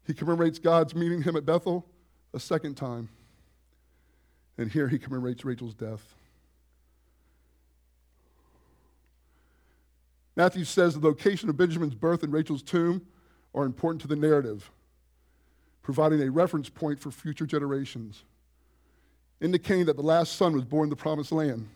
he 0.06 0.14
commemorates 0.14 0.58
God's 0.58 0.94
meeting 0.94 1.22
him 1.22 1.36
at 1.36 1.46
Bethel 1.46 1.86
a 2.34 2.40
second 2.40 2.76
time. 2.76 3.08
And 4.58 4.70
here 4.70 4.88
he 4.88 4.98
commemorates 4.98 5.44
Rachel's 5.44 5.74
death. 5.74 6.14
Matthew 10.36 10.64
says 10.64 10.94
the 10.94 11.06
location 11.06 11.48
of 11.48 11.56
Benjamin's 11.56 11.94
birth 11.94 12.22
and 12.22 12.32
Rachel's 12.32 12.62
tomb 12.62 13.06
are 13.54 13.64
important 13.64 14.02
to 14.02 14.08
the 14.08 14.16
narrative, 14.16 14.70
providing 15.82 16.20
a 16.20 16.30
reference 16.30 16.68
point 16.68 17.00
for 17.00 17.10
future 17.10 17.46
generations, 17.46 18.22
indicating 19.40 19.86
that 19.86 19.96
the 19.96 20.02
last 20.02 20.36
son 20.36 20.52
was 20.52 20.64
born 20.64 20.86
in 20.86 20.90
the 20.90 20.96
promised 20.96 21.32
land. 21.32 21.66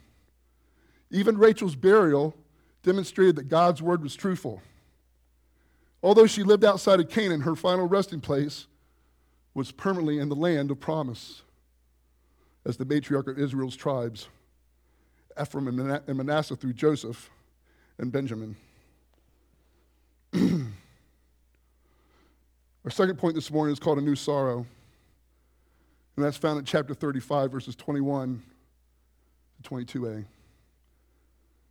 Even 1.11 1.39
Rachel's 1.39 1.75
burial 1.75 2.35
demonstrated 2.83 3.37
that 3.37 3.49
God's 3.49 3.81
word 3.81 4.03
was 4.03 4.15
truthful. 4.15 4.61
Although 6.03 6.27
she 6.27 6.43
lived 6.43 6.65
outside 6.65 7.01
of 7.01 7.09
Canaan, 7.09 7.41
her 7.43 7.57
final 7.57 7.89
resting 7.89 8.21
place 8.21 8.67
was 9.55 9.73
permanently 9.73 10.19
in 10.19 10.29
the 10.29 10.37
land 10.37 10.71
of 10.71 10.81
promise 10.81 11.43
as 12.65 12.77
the 12.77 12.85
matriarch 12.85 13.27
of 13.27 13.39
Israel's 13.39 13.77
tribes, 13.77 14.29
Ephraim 15.41 15.81
and 15.81 16.17
Manasseh 16.17 16.57
through 16.57 16.75
Joseph 16.75 17.31
and 18.01 18.11
Benjamin. 18.11 18.57
Our 20.35 20.41
second 22.91 23.19
point 23.19 23.35
this 23.35 23.51
morning 23.51 23.75
is 23.75 23.79
called 23.79 23.99
a 23.99 24.01
new 24.01 24.17
sorrow. 24.17 24.65
And 26.17 26.25
that's 26.25 26.39
found 26.39 26.59
in 26.59 26.65
chapter 26.65 26.95
35, 26.95 27.53
verses 27.53 27.77
21 27.77 28.43
to 29.63 29.71
22a. 29.71 30.25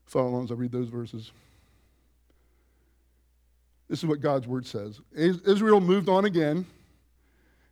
Follow 0.05 0.27
along 0.27 0.43
as 0.45 0.51
I 0.51 0.53
read 0.53 0.71
those 0.71 0.87
verses. 0.87 1.31
This 3.89 3.99
is 3.99 4.05
what 4.05 4.21
God's 4.21 4.47
word 4.47 4.65
says 4.67 5.01
Israel 5.15 5.81
moved 5.81 6.09
on 6.09 6.25
again 6.25 6.67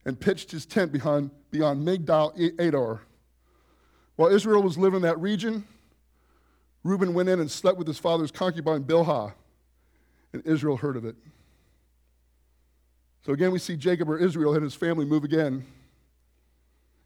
and 0.04 0.20
pitched 0.20 0.50
his 0.50 0.66
tent 0.66 0.92
behind, 0.92 1.30
beyond 1.52 1.88
Migdal 1.88 2.60
Adar. 2.60 3.02
While 4.16 4.34
Israel 4.34 4.64
was 4.64 4.80
living 4.80 4.98
in 4.98 5.04
that 5.04 5.20
region, 5.20 5.64
Reuben 6.84 7.14
went 7.14 7.30
in 7.30 7.40
and 7.40 7.50
slept 7.50 7.78
with 7.78 7.88
his 7.88 8.00
father's 8.00 8.32
concubine 8.32 8.84
Bilhah, 8.84 9.34
and 10.34 10.46
Israel 10.46 10.78
heard 10.78 10.96
of 10.96 11.06
it. 11.06 11.16
So 13.26 13.34
again, 13.34 13.52
we 13.52 13.60
see 13.60 13.76
Jacob 13.76 14.10
or 14.10 14.18
Israel 14.18 14.54
and 14.54 14.64
his 14.64 14.74
family 14.74 15.06
move 15.06 15.24
again. 15.26 15.66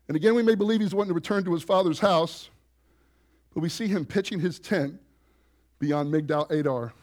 And 0.07 0.15
again, 0.15 0.35
we 0.35 0.43
may 0.43 0.55
believe 0.55 0.81
he's 0.81 0.93
wanting 0.93 1.09
to 1.09 1.15
return 1.15 1.43
to 1.45 1.53
his 1.53 1.63
father's 1.63 1.99
house, 1.99 2.49
but 3.53 3.61
we 3.61 3.69
see 3.69 3.87
him 3.87 4.05
pitching 4.05 4.39
his 4.39 4.59
tent 4.59 4.99
beyond 5.79 6.13
Migdal 6.13 6.49
Adar. 6.51 6.93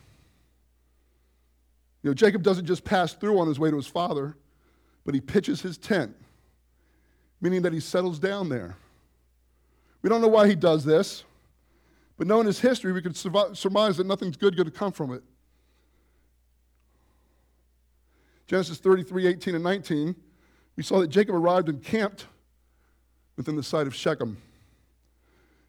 You 2.03 2.11
know, 2.11 2.15
Jacob 2.15 2.43
doesn't 2.43 2.67
just 2.67 2.85
pass 2.85 3.13
through 3.13 3.39
on 3.41 3.49
his 3.49 3.59
way 3.59 3.71
to 3.71 3.77
his 3.77 3.89
father, 3.89 4.37
but 5.05 5.15
he 5.15 5.21
pitches 5.21 5.61
his 5.61 5.79
tent, 5.79 6.15
meaning 7.41 7.63
that 7.63 7.73
he 7.73 7.81
settles 7.81 8.19
down 8.19 8.49
there. 8.49 8.77
We 10.03 10.09
don't 10.09 10.21
know 10.21 10.29
why 10.29 10.47
he 10.47 10.55
does 10.55 10.85
this. 10.85 11.25
But 12.19 12.27
knowing 12.27 12.47
his 12.47 12.61
history, 12.61 12.93
we 12.93 13.01
could 13.01 13.17
surmise 13.17 13.97
that 13.97 14.07
nothing's 14.07 14.37
good 14.37 14.57
going 14.57 14.67
to 14.67 14.77
come 14.77 14.93
from 14.93 15.13
it. 15.13 15.23
Genesis 18.49 18.79
33, 18.79 19.29
18, 19.29 19.55
and 19.55 19.65
19, 19.65 20.17
we 20.77 20.83
saw 20.83 21.01
that 21.01 21.09
Jacob 21.09 21.35
arrived 21.35 21.69
and 21.69 21.83
camped 21.83 22.27
within 23.37 23.55
the 23.57 23.63
sight 23.63 23.87
of 23.87 23.95
Shechem. 23.95 24.37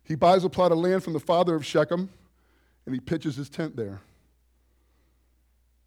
He 0.04 0.16
buys 0.16 0.44
a 0.44 0.50
plot 0.50 0.72
of 0.72 0.80
land 0.80 1.04
from 1.04 1.14
the 1.14 1.20
father 1.20 1.54
of 1.54 1.64
Shechem, 1.64 2.10
and 2.86 2.96
he 2.96 3.00
pitches 3.00 3.36
his 3.36 3.48
tent 3.48 3.76
there. 3.76 4.02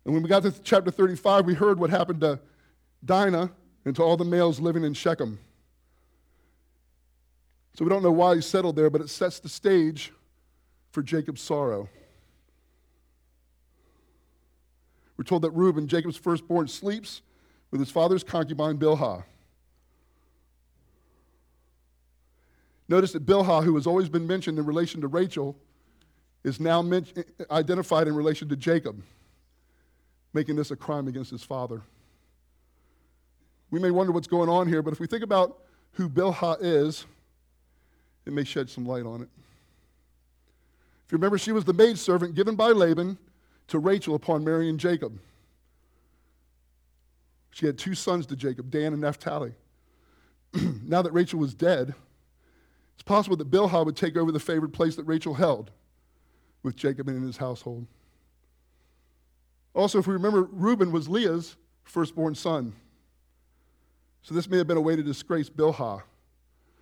And 0.04 0.14
when 0.14 0.23
we 0.23 0.28
got 0.28 0.42
to 0.45 0.52
chapter 0.62 0.92
35, 0.92 1.47
we 1.47 1.54
heard 1.54 1.81
what 1.81 1.90
happened 1.90 2.21
to 2.21 2.38
Dinah 3.04 3.50
and 3.85 3.97
to 3.97 4.02
all 4.02 4.16
the 4.16 4.25
males 4.25 4.61
living 4.61 4.85
in 4.85 4.95
Shechem. 4.95 5.40
So 7.75 7.85
we 7.85 7.88
don't 7.88 8.02
know 8.02 8.12
why 8.12 8.37
he 8.37 8.42
settled 8.42 8.76
there, 8.76 8.90
but 8.90 9.00
it 9.00 9.09
sets 9.09 9.40
the 9.40 9.49
stage 9.49 10.12
for 10.92 11.02
Jacob's 11.02 11.40
sorrow. 11.40 11.88
We're 15.16 15.25
told 15.25 15.42
that 15.42 15.50
Reuben, 15.50 15.88
Jacob's 15.88 16.16
firstborn, 16.16 16.68
sleeps 16.68 17.22
with 17.70 17.80
his 17.80 17.90
father's 17.90 18.22
concubine, 18.22 18.78
Bilhah. 18.78 19.25
Notice 22.88 23.12
that 23.12 23.25
Bilhah, 23.25 23.64
who 23.64 23.75
has 23.76 23.87
always 23.87 24.08
been 24.08 24.26
mentioned 24.26 24.58
in 24.58 24.66
relation 24.66 25.00
to 25.00 25.08
Rachel, 25.08 25.56
is 26.44 26.61
now 26.61 26.84
identified 27.50 28.08
in 28.08 28.14
relation 28.14 28.49
to 28.49 28.56
Jacob, 28.56 29.02
making 30.34 30.56
this 30.56 30.70
a 30.70 30.76
crime 30.76 31.08
against 31.08 31.30
his 31.30 31.42
father. 31.42 31.82
We 33.70 33.80
may 33.80 33.90
wonder 33.90 34.12
what's 34.12 34.26
going 34.26 34.50
on 34.50 34.68
here, 34.68 34.82
but 34.82 34.92
if 34.92 35.00
we 35.00 35.06
think 35.06 35.22
about 35.22 35.58
who 35.92 36.08
Bilhah 36.08 36.58
is, 36.61 37.06
it 38.26 38.32
may 38.32 38.44
shed 38.44 38.68
some 38.68 38.84
light 38.84 39.06
on 39.06 39.22
it. 39.22 39.28
You 41.12 41.16
remember, 41.16 41.37
she 41.37 41.52
was 41.52 41.66
the 41.66 41.75
maidservant 41.75 42.35
given 42.35 42.57
by 42.57 42.69
Laban 42.69 43.19
to 43.69 43.78
Rachel 43.78 44.14
upon 44.14 44.45
marrying 44.45 44.78
Jacob. 44.78 45.19
She 47.50 47.66
had 47.66 47.76
two 47.76 47.95
sons 47.95 48.25
to 48.26 48.35
Jacob, 48.35 48.71
Dan 48.71 48.95
and 48.95 49.02
Naphtali. 49.02 49.52
now 50.54 51.02
that 51.02 51.12
Rachel 51.12 51.38
was 51.38 51.52
dead, 51.52 51.95
it's 52.95 53.02
possible 53.02 53.37
that 53.37 53.50
Bilhah 53.50 53.85
would 53.85 53.95
take 53.95 54.16
over 54.16 54.33
the 54.33 54.40
favored 54.40 54.73
place 54.73 54.97
that 54.97 55.04
Rachel 55.04 55.35
held 55.35 55.71
with 56.62 56.76
Jacob 56.76 57.09
and 57.09 57.19
in 57.19 57.25
his 57.25 57.37
household. 57.37 57.87
Also, 59.75 59.99
if 59.99 60.07
we 60.07 60.14
remember, 60.14 60.45
Reuben 60.45 60.92
was 60.92 61.11
Leah's 61.11 61.57
firstborn 61.85 62.35
son. 62.35 62.73
So 64.23 64.35
this 64.35 64.49
may 64.49 64.57
have 64.57 64.66
been 64.66 64.78
a 64.78 64.81
way 64.81 64.97
to 64.97 65.02
disgrace 65.02 65.50
Bilhah 65.50 66.04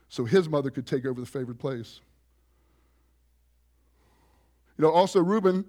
so 0.09 0.25
his 0.25 0.49
mother 0.49 0.71
could 0.71 0.87
take 0.87 1.05
over 1.05 1.21
the 1.21 1.27
favored 1.27 1.59
place. 1.59 2.01
You 4.81 4.87
know, 4.87 4.93
also 4.93 5.21
Reuben, 5.21 5.67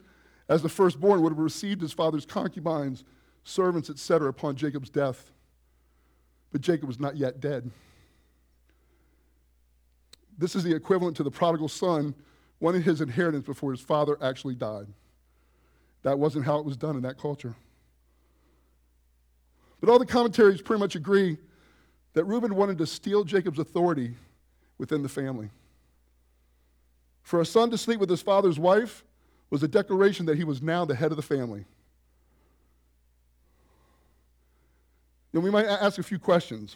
as 0.48 0.62
the 0.62 0.70
firstborn, 0.70 1.22
would 1.22 1.34
have 1.34 1.38
received 1.38 1.82
his 1.82 1.92
father's 1.92 2.26
concubines, 2.26 3.04
servants, 3.44 3.90
etc., 3.90 4.30
upon 4.30 4.56
Jacob's 4.56 4.90
death. 4.90 5.32
But 6.54 6.62
Jacob 6.62 6.88
was 6.88 6.98
not 6.98 7.18
yet 7.18 7.42
dead. 7.42 7.70
This 10.38 10.56
is 10.56 10.64
the 10.64 10.74
equivalent 10.74 11.18
to 11.18 11.24
the 11.24 11.30
prodigal 11.30 11.68
son 11.68 12.16
wanting 12.62 12.84
his 12.84 13.02
inheritance 13.02 13.46
before 13.46 13.72
his 13.72 13.82
father 13.82 14.18
actually 14.22 14.56
died. 14.56 14.88
That 16.04 16.18
wasn't 16.18 16.46
how 16.46 16.60
it 16.60 16.66
was 16.66 16.78
done 16.78 16.96
in 16.96 17.02
that 17.02 17.20
culture. 17.20 17.54
But 19.82 19.90
all 19.90 20.00
the 20.00 20.06
commentaries 20.06 20.62
pretty 20.62 20.80
much 20.80 20.96
agree 20.96 21.38
that 22.14 22.24
Reuben 22.24 22.56
wanted 22.56 22.78
to 22.78 22.88
steal 22.88 23.26
Jacob's 23.26 23.60
authority 23.60 24.16
within 24.78 25.04
the 25.04 25.10
family. 25.10 25.50
For 27.24 27.42
a 27.42 27.46
son 27.46 27.70
to 27.72 27.78
sleep 27.78 28.00
with 28.00 28.10
his 28.10 28.22
father's 28.22 28.60
wife 28.60 29.04
was 29.50 29.64
a 29.64 29.68
declaration 29.68 30.26
that 30.26 30.38
he 30.38 30.44
was 30.44 30.62
now 30.62 30.86
the 30.86 30.96
head 30.96 31.12
of 31.12 31.18
the 31.18 31.24
family. 31.24 31.66
And 35.34 35.44
we 35.44 35.50
might 35.50 35.66
ask 35.66 35.98
a 35.98 36.04
few 36.04 36.20
questions. 36.20 36.76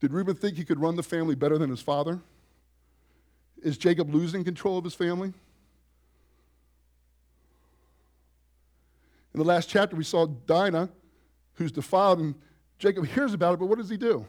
Did 0.00 0.12
Reuben 0.12 0.36
think 0.36 0.56
he 0.56 0.64
could 0.64 0.80
run 0.80 0.94
the 0.94 1.02
family 1.02 1.34
better 1.34 1.58
than 1.58 1.70
his 1.70 1.80
father? 1.80 2.20
Is 3.62 3.76
Jacob 3.76 4.14
losing 4.14 4.44
control 4.44 4.78
of 4.78 4.84
his 4.84 4.94
family? 4.94 5.32
In 9.34 9.38
the 9.40 9.44
last 9.44 9.68
chapter, 9.68 9.96
we 9.96 10.04
saw 10.04 10.26
Dinah, 10.26 10.88
who's 11.54 11.72
defiled, 11.72 12.20
and 12.20 12.34
Jacob 12.78 13.06
hears 13.06 13.34
about 13.34 13.54
it, 13.54 13.58
but 13.58 13.66
what 13.66 13.78
does 13.78 13.90
he 13.90 13.96
do? 13.96 14.24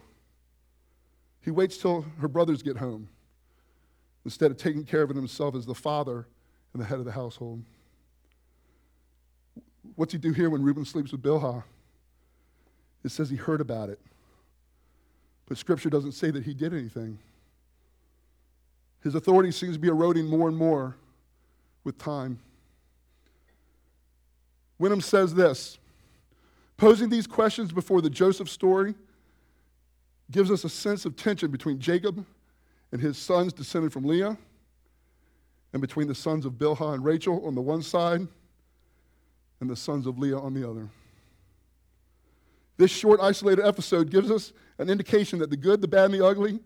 He 1.42 1.52
waits 1.52 1.78
till 1.78 2.06
her 2.20 2.28
brothers 2.28 2.64
get 2.64 2.78
home 2.78 3.08
instead 4.30 4.52
of 4.52 4.58
taking 4.58 4.86
care 4.86 5.02
of 5.02 5.10
it 5.10 5.16
himself 5.16 5.56
as 5.56 5.66
the 5.66 5.74
father 5.74 6.28
and 6.72 6.80
the 6.80 6.86
head 6.86 7.00
of 7.00 7.06
the 7.06 7.12
household. 7.12 7.64
What's 9.96 10.14
he 10.14 10.20
do 10.20 10.34
here 10.34 10.52
when 10.52 10.62
Reuben 10.62 10.86
sleeps 10.86 11.12
with 11.12 11.24
Bilhah? 11.24 11.64
It 13.04 13.10
says 13.10 13.32
he 13.32 13.36
heard 13.36 13.60
about 13.60 13.90
it, 13.90 14.00
But 15.48 15.58
Scripture 15.58 15.90
doesn't 15.90 16.12
say 16.12 16.30
that 16.30 16.44
he 16.44 16.54
did 16.54 16.76
anything. 16.76 17.18
His 19.02 19.16
authority 19.16 19.50
seems 19.52 19.78
to 19.78 19.80
be 19.80 19.88
eroding 19.88 20.28
more 20.28 20.48
and 20.48 20.56
more 20.56 20.96
with 21.84 21.98
time. 21.98 22.38
Wenham 24.78 25.02
says 25.02 25.34
this 25.34 25.80
posing 26.78 27.10
these 27.10 27.26
questions 27.26 27.72
before 27.72 28.00
the 28.00 28.12
Joseph 28.12 28.48
story 28.48 28.94
gives 30.30 30.52
us 30.52 30.64
a 30.64 30.70
sense 30.70 31.04
of 31.06 31.16
tension 31.16 31.50
between 31.50 31.80
Jacob 31.80 32.28
and 32.92 33.02
his 33.02 33.18
sons 33.18 33.54
descended 33.54 33.94
from 33.94 34.06
Leah, 34.06 34.38
and 35.74 35.82
between 35.82 36.08
the 36.08 36.16
sons 36.16 36.46
of 36.46 36.54
Bilhah 36.54 36.94
and 36.94 37.06
Rachel 37.06 37.46
on 37.46 37.56
the 37.56 37.62
one 37.62 37.82
side, 37.82 38.28
and 39.60 39.70
the 39.70 39.76
sons 39.76 40.08
of 40.08 40.18
Leah 40.18 40.40
on 40.40 40.54
the 40.54 40.68
other. 40.68 40.90
This 42.78 42.92
short, 42.92 43.20
isolated 43.20 43.66
episode 43.66 44.10
gives 44.10 44.32
us 44.32 44.54
an 44.78 44.90
indication 44.90 45.40
that 45.40 45.50
the 45.50 45.58
good, 45.58 45.82
the 45.82 45.88
bad, 45.88 46.06
and 46.06 46.14
the 46.14 46.26
ugly 46.26 46.60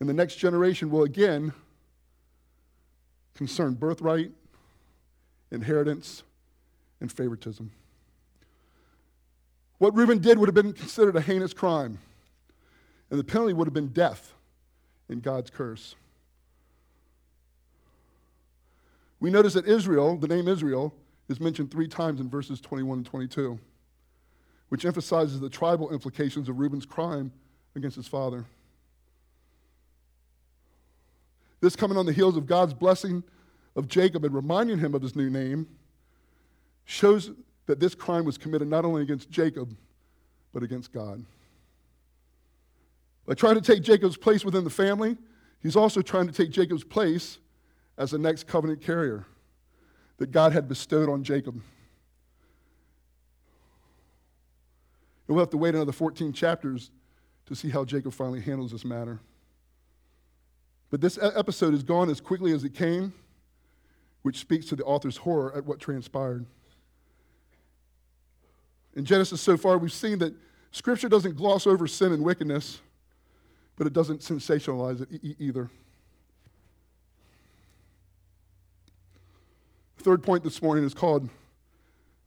in 0.00 0.06
the 0.06 0.12
next 0.12 0.36
generation 0.36 0.90
will 0.90 1.04
again 1.04 1.52
concern 3.34 3.74
birthright, 3.74 4.32
inheritance, 5.50 6.24
and 7.00 7.12
favoritism. 7.12 7.70
What 9.78 9.94
Reuben 9.94 10.18
did 10.18 10.38
would 10.38 10.48
have 10.48 10.54
been 10.54 10.72
considered 10.72 11.16
a 11.16 11.20
heinous 11.20 11.52
crime, 11.52 11.98
and 13.10 13.20
the 13.20 13.24
penalty 13.24 13.52
would 13.52 13.66
have 13.66 13.74
been 13.74 13.88
death 13.88 14.32
in 15.08 15.20
God's 15.20 15.50
curse. 15.50 15.94
We 19.20 19.30
notice 19.30 19.54
that 19.54 19.66
Israel, 19.66 20.16
the 20.16 20.28
name 20.28 20.48
Israel, 20.48 20.94
is 21.28 21.40
mentioned 21.40 21.70
three 21.70 21.88
times 21.88 22.20
in 22.20 22.28
verses 22.28 22.60
21 22.60 22.98
and 22.98 23.06
22 23.06 23.58
which 24.68 24.84
emphasizes 24.84 25.40
the 25.40 25.48
tribal 25.48 25.92
implications 25.92 26.48
of 26.48 26.58
Reuben's 26.58 26.86
crime 26.86 27.32
against 27.74 27.96
his 27.96 28.08
father. 28.08 28.44
This 31.60 31.76
coming 31.76 31.96
on 31.96 32.06
the 32.06 32.12
heels 32.12 32.36
of 32.36 32.46
God's 32.46 32.74
blessing 32.74 33.22
of 33.74 33.88
Jacob 33.88 34.24
and 34.24 34.34
reminding 34.34 34.78
him 34.78 34.94
of 34.94 35.02
his 35.02 35.14
new 35.14 35.30
name 35.30 35.66
shows 36.84 37.30
that 37.66 37.80
this 37.80 37.94
crime 37.94 38.24
was 38.24 38.38
committed 38.38 38.68
not 38.68 38.84
only 38.84 39.02
against 39.02 39.30
Jacob, 39.30 39.74
but 40.52 40.62
against 40.62 40.92
God. 40.92 41.24
By 43.26 43.34
trying 43.34 43.56
to 43.56 43.60
take 43.60 43.82
Jacob's 43.82 44.16
place 44.16 44.44
within 44.44 44.64
the 44.64 44.70
family, 44.70 45.16
he's 45.60 45.76
also 45.76 46.00
trying 46.00 46.26
to 46.28 46.32
take 46.32 46.50
Jacob's 46.50 46.84
place 46.84 47.38
as 47.98 48.12
the 48.12 48.18
next 48.18 48.46
covenant 48.46 48.80
carrier 48.80 49.26
that 50.18 50.30
God 50.30 50.52
had 50.52 50.68
bestowed 50.68 51.08
on 51.08 51.24
Jacob. 51.24 51.54
And 55.26 55.34
we'll 55.34 55.40
have 55.40 55.50
to 55.50 55.56
wait 55.56 55.74
another 55.74 55.92
14 55.92 56.32
chapters 56.32 56.90
to 57.46 57.56
see 57.56 57.68
how 57.68 57.84
Jacob 57.84 58.12
finally 58.12 58.40
handles 58.40 58.70
this 58.70 58.84
matter. 58.84 59.18
But 60.90 61.00
this 61.00 61.18
episode 61.20 61.74
is 61.74 61.82
gone 61.82 62.08
as 62.10 62.20
quickly 62.20 62.52
as 62.52 62.62
it 62.62 62.74
came, 62.74 63.12
which 64.22 64.38
speaks 64.38 64.66
to 64.66 64.76
the 64.76 64.84
author's 64.84 65.16
horror 65.16 65.52
at 65.56 65.64
what 65.64 65.80
transpired. 65.80 66.46
In 68.94 69.04
Genesis 69.04 69.40
so 69.40 69.56
far, 69.56 69.78
we've 69.78 69.92
seen 69.92 70.18
that 70.20 70.32
Scripture 70.70 71.08
doesn't 71.08 71.36
gloss 71.36 71.66
over 71.66 71.86
sin 71.86 72.12
and 72.12 72.22
wickedness, 72.22 72.80
but 73.76 73.86
it 73.86 73.92
doesn't 73.92 74.20
sensationalize 74.20 75.00
it 75.02 75.08
e- 75.22 75.36
either. 75.38 75.70
The 79.98 80.04
third 80.04 80.22
point 80.22 80.42
this 80.42 80.62
morning 80.62 80.84
is 80.84 80.94
called 80.94 81.28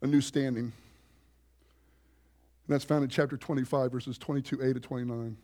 a 0.01 0.07
new 0.07 0.21
standing. 0.21 0.65
And 0.65 0.73
that's 2.75 2.83
found 2.83 3.03
in 3.03 3.09
chapter 3.09 3.35
25, 3.35 3.91
verses 3.91 4.17
22a 4.19 4.73
to 4.73 4.79
29. 4.79 5.37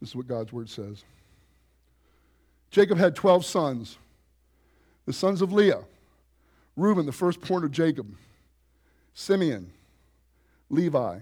This 0.00 0.10
is 0.10 0.16
what 0.16 0.26
God's 0.26 0.52
word 0.52 0.68
says. 0.68 1.04
Jacob 2.70 2.98
had 2.98 3.14
12 3.14 3.44
sons. 3.44 3.98
The 5.06 5.12
sons 5.12 5.42
of 5.42 5.52
Leah, 5.52 5.82
Reuben, 6.76 7.04
the 7.04 7.12
firstborn 7.12 7.62
of 7.62 7.70
Jacob, 7.70 8.14
Simeon, 9.12 9.70
Levi, 10.70 11.18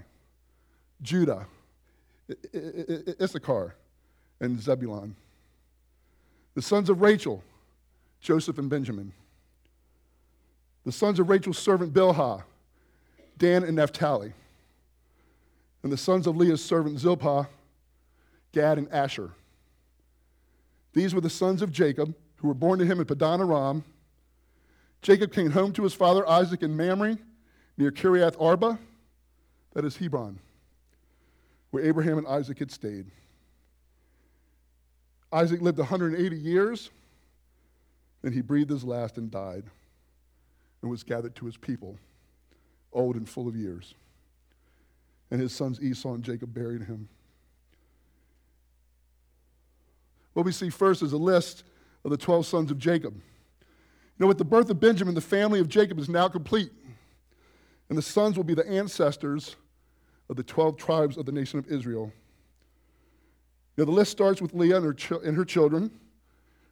Judah, 1.03 1.47
Issachar, 3.21 3.75
and 4.41 4.61
Zebulon. 4.61 5.15
The 6.55 6.63
sons 6.63 6.91
of 6.91 7.01
Rachel, 7.01 7.43
Joseph 8.21 8.59
and 8.59 8.69
Benjamin. 8.69 9.13
The 10.85 10.93
sons 10.93 11.19
of 11.19 11.29
Rachel's 11.29 11.59
servant 11.59 11.93
Bilhah, 11.93 12.43
Dan 13.39 13.65
and 13.65 13.77
Naphtali. 13.77 14.33
And 15.83 15.93
the 15.93 15.97
sons 15.97 16.27
of 16.27 16.37
Leah's 16.37 16.63
servant 16.63 16.99
Zilpah, 16.99 17.49
Gad 18.53 18.79
and 18.79 18.91
Asher. 18.93 19.31
These 20.93 21.15
were 21.15 21.21
the 21.21 21.31
sons 21.31 21.63
of 21.63 21.73
Jacob, 21.73 22.15
who 22.37 22.49
were 22.49 22.55
born 22.55 22.79
to 22.79 22.85
him 22.85 23.01
in 23.01 23.07
Padan 23.07 23.41
Aram. 23.41 23.85
Jacob 25.01 25.33
came 25.33 25.51
home 25.51 25.73
to 25.73 25.83
his 25.83 25.95
father 25.95 26.29
Isaac 26.29 26.63
in 26.63 26.77
Mamre, 26.77 27.19
near 27.79 27.91
Kiriath 27.91 28.41
Arba, 28.41 28.79
that 29.73 29.85
is 29.85 29.97
Hebron, 29.97 30.39
where 31.73 31.85
Abraham 31.85 32.19
and 32.19 32.27
Isaac 32.29 32.61
had 32.61 32.71
stayed. 32.71 33.07
Isaac 35.33 35.63
lived 35.63 35.79
180 35.79 36.37
years, 36.37 36.91
then 38.21 38.33
he 38.33 38.43
breathed 38.43 38.71
his 38.71 38.85
last 38.85 39.17
and 39.17 39.31
died, 39.31 39.65
and 40.83 40.91
was 40.91 41.03
gathered 41.03 41.35
to 41.37 41.47
his 41.47 41.57
people 41.57 41.99
old 42.93 43.17
and 43.17 43.27
full 43.27 43.49
of 43.49 43.57
years. 43.57 43.95
And 45.31 45.41
his 45.41 45.55
sons 45.55 45.81
Esau 45.81 46.13
and 46.13 46.23
Jacob 46.23 46.53
buried 46.53 46.83
him. 46.83 47.09
What 50.35 50.45
we 50.45 50.53
see 50.53 50.69
first 50.69 51.03
is 51.03 51.15
a 51.15 51.19
list 51.19 51.65
of 52.05 52.11
the 52.11 52.19
12 52.19 52.45
sons 52.45 52.71
of 52.71 52.79
Jacob. 52.79 53.15
You 53.15 54.19
know, 54.19 54.27
with 54.27 54.37
the 54.37 54.45
birth 54.45 54.69
of 54.69 54.79
Benjamin, 54.79 55.15
the 55.15 55.23
family 55.23 55.59
of 55.59 55.69
Jacob 55.69 55.99
is 55.99 56.11
now 56.11 56.29
complete. 56.29 56.71
And 57.89 57.97
the 57.97 58.03
sons 58.03 58.37
will 58.37 58.45
be 58.45 58.55
the 58.55 58.69
ancestors 58.69 59.57
of 60.33 60.37
the 60.37 60.43
12 60.43 60.79
tribes 60.79 61.19
of 61.19 61.27
the 61.27 61.33
nation 61.33 61.59
of 61.59 61.71
Israel. 61.71 62.11
Now, 63.77 63.85
the 63.85 63.91
list 63.91 64.11
starts 64.11 64.41
with 64.41 64.55
Leah 64.55 64.79
and 64.79 64.99
her, 64.99 65.17
and 65.23 65.37
her 65.37 65.45
children, 65.45 65.91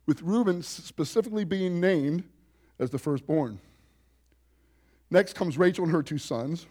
with 0.07 0.23
Reuben 0.23 0.63
specifically 0.63 1.45
being 1.45 1.79
named 1.79 2.25
as 2.79 2.89
the 2.89 2.99
firstborn. 2.99 3.61
Next 5.11 5.35
comes 5.35 5.59
Rachel 5.59 5.85
and 5.85 5.93
her 5.93 6.03
two 6.03 6.17
sons. 6.17 6.67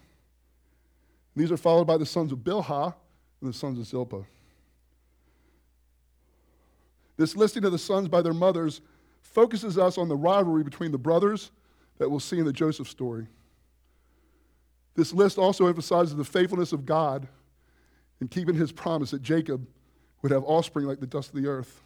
These 1.36 1.52
are 1.52 1.56
followed 1.56 1.86
by 1.86 1.96
the 1.96 2.04
sons 2.04 2.32
of 2.32 2.38
Bilhah 2.38 2.92
and 3.40 3.48
the 3.48 3.56
sons 3.56 3.78
of 3.78 3.86
Zilpah. 3.86 4.24
This 7.16 7.36
listing 7.36 7.64
of 7.64 7.70
the 7.70 7.78
sons 7.78 8.08
by 8.08 8.20
their 8.20 8.34
mothers 8.34 8.80
focuses 9.22 9.78
us 9.78 9.96
on 9.96 10.08
the 10.08 10.16
rivalry 10.16 10.64
between 10.64 10.90
the 10.90 10.98
brothers 10.98 11.52
that 11.98 12.10
we'll 12.10 12.18
see 12.18 12.40
in 12.40 12.46
the 12.46 12.52
Joseph 12.52 12.88
story. 12.88 13.28
This 15.00 15.14
list 15.14 15.38
also 15.38 15.66
emphasizes 15.66 16.14
the 16.14 16.26
faithfulness 16.26 16.74
of 16.74 16.84
God 16.84 17.26
in 18.20 18.28
keeping 18.28 18.54
his 18.54 18.70
promise 18.70 19.12
that 19.12 19.22
Jacob 19.22 19.66
would 20.20 20.30
have 20.30 20.44
offspring 20.44 20.84
like 20.84 21.00
the 21.00 21.06
dust 21.06 21.30
of 21.30 21.42
the 21.42 21.48
earth. 21.48 21.80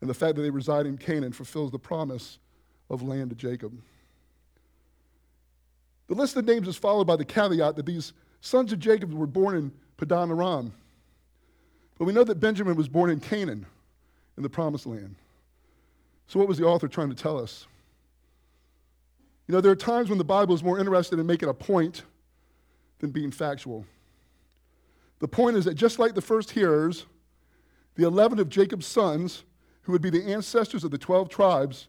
And 0.00 0.08
the 0.08 0.14
fact 0.14 0.36
that 0.36 0.42
they 0.42 0.50
reside 0.50 0.86
in 0.86 0.96
Canaan 0.96 1.32
fulfills 1.32 1.72
the 1.72 1.78
promise 1.80 2.38
of 2.88 3.02
land 3.02 3.30
to 3.30 3.34
Jacob. 3.34 3.76
The 6.06 6.14
list 6.14 6.36
of 6.36 6.44
names 6.44 6.68
is 6.68 6.76
followed 6.76 7.08
by 7.08 7.16
the 7.16 7.24
caveat 7.24 7.74
that 7.74 7.84
these 7.84 8.12
sons 8.40 8.72
of 8.72 8.78
Jacob 8.78 9.12
were 9.12 9.26
born 9.26 9.56
in 9.56 9.72
Padan 9.96 10.30
Aram. 10.30 10.72
But 11.98 12.04
we 12.04 12.12
know 12.12 12.22
that 12.22 12.38
Benjamin 12.38 12.76
was 12.76 12.86
born 12.86 13.10
in 13.10 13.18
Canaan, 13.18 13.66
in 14.36 14.44
the 14.44 14.48
promised 14.48 14.86
land. 14.86 15.16
So, 16.28 16.38
what 16.38 16.46
was 16.46 16.58
the 16.58 16.64
author 16.64 16.86
trying 16.86 17.08
to 17.08 17.16
tell 17.16 17.40
us? 17.40 17.66
You 19.46 19.52
know, 19.54 19.60
there 19.60 19.70
are 19.70 19.76
times 19.76 20.08
when 20.08 20.18
the 20.18 20.24
Bible 20.24 20.54
is 20.54 20.62
more 20.62 20.78
interested 20.78 21.18
in 21.18 21.26
making 21.26 21.48
a 21.48 21.54
point 21.54 22.02
than 22.98 23.10
being 23.10 23.30
factual. 23.30 23.84
The 25.20 25.28
point 25.28 25.56
is 25.56 25.64
that 25.66 25.74
just 25.74 25.98
like 25.98 26.14
the 26.14 26.20
first 26.20 26.50
hearers, 26.50 27.06
the 27.94 28.06
11 28.06 28.38
of 28.38 28.48
Jacob's 28.48 28.86
sons, 28.86 29.44
who 29.82 29.92
would 29.92 30.02
be 30.02 30.10
the 30.10 30.32
ancestors 30.32 30.84
of 30.84 30.90
the 30.90 30.98
12 30.98 31.28
tribes, 31.28 31.88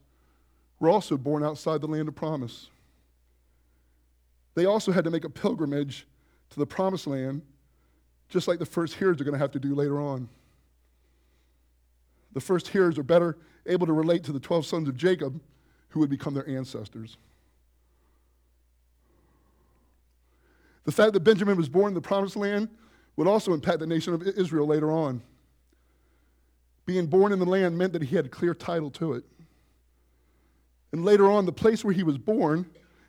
were 0.80 0.90
also 0.90 1.18
born 1.18 1.44
outside 1.44 1.82
the 1.82 1.88
land 1.88 2.08
of 2.08 2.16
promise. 2.16 2.70
They 4.54 4.66
also 4.66 4.92
had 4.92 5.04
to 5.04 5.12
make 5.12 5.26
a 5.26 5.30
pilgrimage 5.30 6.08
to 6.52 6.60
the 6.60 6.66
promised 6.66 7.08
land, 7.08 7.42
just 8.30 8.48
like 8.48 8.60
the 8.60 8.66
first 8.66 8.96
hearers 8.96 9.20
are 9.20 9.24
going 9.24 9.34
to 9.34 9.40
have 9.40 9.52
to 9.52 9.60
do 9.60 9.74
later 9.74 10.00
on. 10.00 10.30
The 12.34 12.42
first 12.42 12.68
hearers 12.68 13.00
are 13.00 13.04
better 13.04 13.38
able 13.66 13.88
to 13.88 13.94
relate 13.94 14.24
to 14.26 14.32
the 14.32 14.40
12 14.40 14.66
sons 14.66 14.88
of 14.88 14.96
Jacob 14.96 15.42
who 15.90 16.00
would 16.00 16.10
become 16.10 16.34
their 16.34 16.48
ancestors. 16.48 17.18
The 20.88 20.94
fact 20.94 21.12
that 21.12 21.20
Benjamin 21.20 21.58
was 21.58 21.68
born 21.68 21.90
in 21.90 21.94
the 21.96 22.02
promised 22.02 22.38
land 22.38 22.70
would 23.18 23.28
also 23.28 23.54
impact 23.54 23.80
the 23.80 23.86
nation 23.86 24.14
of 24.14 24.24
Israel 24.26 24.66
later 24.66 24.90
on. 24.90 25.22
Being 26.86 27.08
born 27.08 27.34
in 27.34 27.40
the 27.40 27.46
land 27.46 27.78
meant 27.78 27.92
that 27.92 28.02
he 28.04 28.16
had 28.16 28.28
a 28.28 28.30
clear 28.30 28.54
title 28.54 28.90
to 28.92 29.16
it. 29.16 29.26
And 30.94 31.04
later 31.04 31.30
on, 31.30 31.46
the 31.46 31.52
place 31.52 31.84
where 31.84 31.94
he 31.94 32.04
was 32.04 32.18
born 32.18 32.66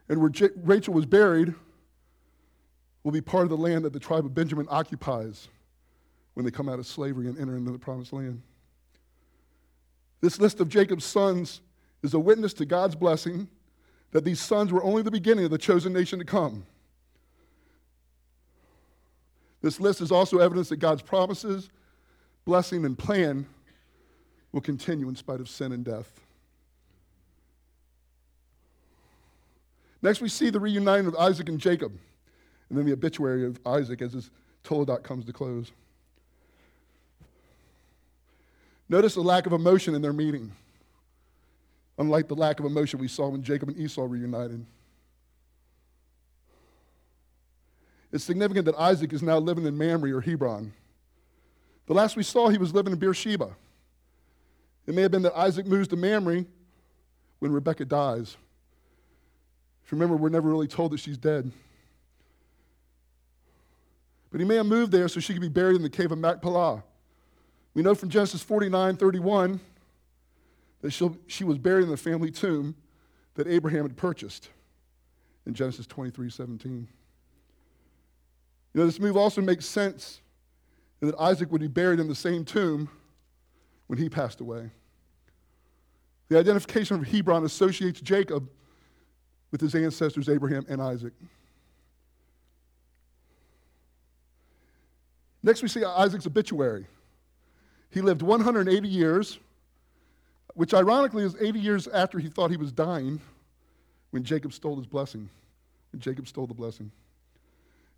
and 0.08 0.20
where 0.20 0.28
J- 0.28 0.48
Rachel 0.56 0.92
was 0.92 1.06
buried 1.06 1.54
will 3.04 3.12
be 3.12 3.20
part 3.20 3.44
of 3.44 3.50
the 3.50 3.56
land 3.56 3.84
that 3.84 3.92
the 3.92 4.00
tribe 4.00 4.24
of 4.24 4.34
Benjamin 4.34 4.66
occupies 4.68 5.46
when 6.34 6.44
they 6.44 6.50
come 6.50 6.68
out 6.68 6.80
of 6.80 6.86
slavery 6.86 7.28
and 7.28 7.38
enter 7.38 7.56
into 7.56 7.70
the 7.70 7.78
promised 7.78 8.12
land. 8.12 8.42
This 10.20 10.40
list 10.40 10.58
of 10.58 10.68
Jacob's 10.68 11.04
sons 11.04 11.60
is 12.02 12.12
a 12.12 12.18
witness 12.18 12.54
to 12.54 12.66
God's 12.66 12.96
blessing 12.96 13.46
that 14.10 14.24
these 14.24 14.40
sons 14.40 14.72
were 14.72 14.82
only 14.82 15.02
the 15.02 15.12
beginning 15.12 15.44
of 15.44 15.52
the 15.52 15.58
chosen 15.58 15.92
nation 15.92 16.18
to 16.18 16.24
come. 16.24 16.66
This 19.60 19.80
list 19.80 20.00
is 20.00 20.12
also 20.12 20.38
evidence 20.38 20.68
that 20.68 20.76
God's 20.76 21.02
promises, 21.02 21.70
blessing, 22.44 22.84
and 22.84 22.96
plan 22.96 23.46
will 24.52 24.60
continue 24.60 25.08
in 25.08 25.16
spite 25.16 25.40
of 25.40 25.48
sin 25.48 25.72
and 25.72 25.84
death. 25.84 26.20
Next, 30.00 30.20
we 30.20 30.28
see 30.28 30.50
the 30.50 30.60
reuniting 30.60 31.06
of 31.06 31.16
Isaac 31.16 31.48
and 31.48 31.58
Jacob, 31.58 31.92
and 32.68 32.78
then 32.78 32.86
the 32.86 32.92
obituary 32.92 33.44
of 33.44 33.58
Isaac 33.66 34.00
as 34.00 34.12
his 34.12 34.30
Toledot 34.62 35.02
comes 35.02 35.24
to 35.24 35.32
close. 35.32 35.72
Notice 38.88 39.14
the 39.14 39.22
lack 39.22 39.46
of 39.46 39.52
emotion 39.52 39.94
in 39.94 40.02
their 40.02 40.12
meeting, 40.12 40.52
unlike 41.98 42.28
the 42.28 42.36
lack 42.36 42.60
of 42.60 42.66
emotion 42.66 43.00
we 43.00 43.08
saw 43.08 43.28
when 43.28 43.42
Jacob 43.42 43.68
and 43.68 43.78
Esau 43.78 44.04
reunited. 44.04 44.64
It's 48.12 48.24
significant 48.24 48.64
that 48.66 48.76
Isaac 48.76 49.12
is 49.12 49.22
now 49.22 49.38
living 49.38 49.66
in 49.66 49.76
Mamre 49.76 50.12
or 50.12 50.20
Hebron. 50.20 50.72
The 51.86 51.94
last 51.94 52.16
we 52.16 52.22
saw, 52.22 52.48
he 52.48 52.58
was 52.58 52.74
living 52.74 52.92
in 52.92 52.98
Beersheba. 52.98 53.56
It 54.86 54.94
may 54.94 55.02
have 55.02 55.10
been 55.10 55.22
that 55.22 55.36
Isaac 55.36 55.66
moves 55.66 55.88
to 55.88 55.96
Mamre 55.96 56.44
when 57.38 57.52
Rebekah 57.52 57.84
dies. 57.84 58.36
If 59.84 59.92
you 59.92 59.96
remember, 59.96 60.16
we're 60.16 60.28
never 60.28 60.48
really 60.48 60.66
told 60.66 60.92
that 60.92 61.00
she's 61.00 61.18
dead. 61.18 61.50
But 64.30 64.40
he 64.40 64.46
may 64.46 64.56
have 64.56 64.66
moved 64.66 64.92
there 64.92 65.08
so 65.08 65.20
she 65.20 65.32
could 65.32 65.42
be 65.42 65.48
buried 65.48 65.76
in 65.76 65.82
the 65.82 65.90
cave 65.90 66.12
of 66.12 66.18
Machpelah. 66.18 66.82
We 67.74 67.82
know 67.82 67.94
from 67.94 68.10
Genesis 68.10 68.42
49 68.42 68.96
31 68.96 69.60
that 70.80 71.12
she 71.26 71.44
was 71.44 71.58
buried 71.58 71.84
in 71.84 71.90
the 71.90 71.96
family 71.96 72.30
tomb 72.30 72.74
that 73.34 73.46
Abraham 73.46 73.82
had 73.82 73.96
purchased 73.96 74.48
in 75.46 75.54
Genesis 75.54 75.86
23 75.86 76.30
17. 76.30 76.88
You 78.78 78.84
know, 78.84 78.90
this 78.90 79.00
move 79.00 79.16
also 79.16 79.42
makes 79.42 79.66
sense 79.66 80.20
that 81.00 81.12
Isaac 81.18 81.50
would 81.50 81.60
be 81.60 81.66
buried 81.66 81.98
in 81.98 82.06
the 82.06 82.14
same 82.14 82.44
tomb 82.44 82.88
when 83.88 83.98
he 83.98 84.08
passed 84.08 84.40
away. 84.40 84.70
The 86.28 86.38
identification 86.38 87.00
of 87.00 87.08
Hebron 87.08 87.44
associates 87.44 88.00
Jacob 88.00 88.48
with 89.50 89.60
his 89.60 89.74
ancestors 89.74 90.28
Abraham 90.28 90.64
and 90.68 90.80
Isaac. 90.80 91.12
Next, 95.42 95.60
we 95.60 95.66
see 95.66 95.82
Isaac's 95.82 96.28
obituary. 96.28 96.86
He 97.90 98.00
lived 98.00 98.22
180 98.22 98.86
years, 98.86 99.40
which 100.54 100.72
ironically 100.72 101.24
is 101.24 101.34
80 101.40 101.58
years 101.58 101.88
after 101.88 102.20
he 102.20 102.28
thought 102.28 102.52
he 102.52 102.56
was 102.56 102.70
dying 102.70 103.20
when 104.12 104.22
Jacob 104.22 104.52
stole 104.52 104.76
his 104.76 104.86
blessing, 104.86 105.28
when 105.90 106.00
Jacob 106.00 106.28
stole 106.28 106.46
the 106.46 106.54
blessing. 106.54 106.92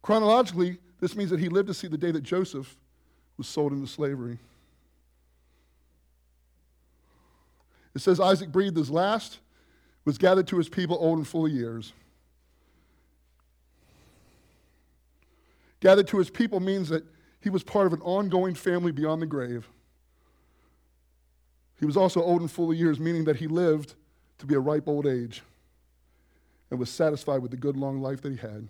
Chronologically, 0.03 0.79
this 1.01 1.17
means 1.17 1.31
that 1.31 1.41
he 1.41 1.49
lived 1.49 1.69
to 1.69 1.75
see 1.75 1.89
the 1.89 1.99
day 1.99 2.11
that 2.11 2.23
Joseph 2.23 2.77
was 3.37 3.47
sold 3.47 3.73
into 3.73 3.87
slavery. 3.87 4.39
It 7.95 8.01
says 8.01 8.21
Isaac 8.21 8.53
breathed 8.53 8.77
his 8.77 8.91
last, 8.91 9.39
was 10.05 10.17
gathered 10.17 10.47
to 10.49 10.59
his 10.59 10.69
people 10.69 10.97
old 11.01 11.19
and 11.19 11.27
full 11.27 11.47
of 11.47 11.53
years. 11.53 11.93
Gathered 15.81 16.09
to 16.09 16.19
his 16.19 16.31
people 16.31 16.61
means 16.61 16.89
that 16.91 17.05
he 17.41 17.51
was 17.51 17.63
part 17.63 17.87
of 17.87 17.93
an 17.93 18.03
ongoing 18.03 18.55
family 18.55 18.93
beyond 18.93 19.23
the 19.23 19.27
grave. 19.27 19.67
He 21.79 21.87
was 21.87 21.97
also 21.97 22.23
old 22.23 22.43
and 22.43 22.51
full 22.51 22.71
of 22.71 22.77
years, 22.77 23.01
meaning 23.01 23.25
that 23.25 23.37
he 23.37 23.47
lived 23.47 23.95
to 24.39 24.47
be 24.47 24.55
a 24.55 24.61
ripe 24.61 24.87
old 24.87 25.07
age 25.07 25.43
and 26.71 26.79
was 26.79 26.91
satisfied 26.91 27.41
with 27.41 27.51
the 27.51 27.57
good 27.57 27.77
long 27.77 28.03
life 28.03 28.21
that 28.21 28.31
he 28.31 28.37
had. 28.37 28.69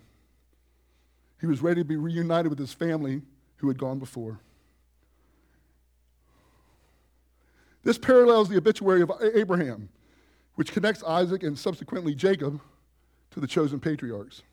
He 1.41 1.47
was 1.47 1.63
ready 1.63 1.81
to 1.81 1.85
be 1.85 1.95
reunited 1.95 2.51
with 2.51 2.59
his 2.59 2.71
family 2.71 3.23
who 3.57 3.67
had 3.67 3.79
gone 3.79 3.97
before. 3.97 4.39
This 7.83 7.97
parallels 7.97 8.47
the 8.47 8.57
obituary 8.57 9.01
of 9.01 9.11
Abraham, 9.33 9.89
which 10.53 10.71
connects 10.71 11.03
Isaac 11.03 11.41
and 11.41 11.57
subsequently 11.57 12.13
Jacob 12.13 12.61
to 13.31 13.39
the 13.39 13.47
chosen 13.47 13.79
patriarchs. 13.79 14.43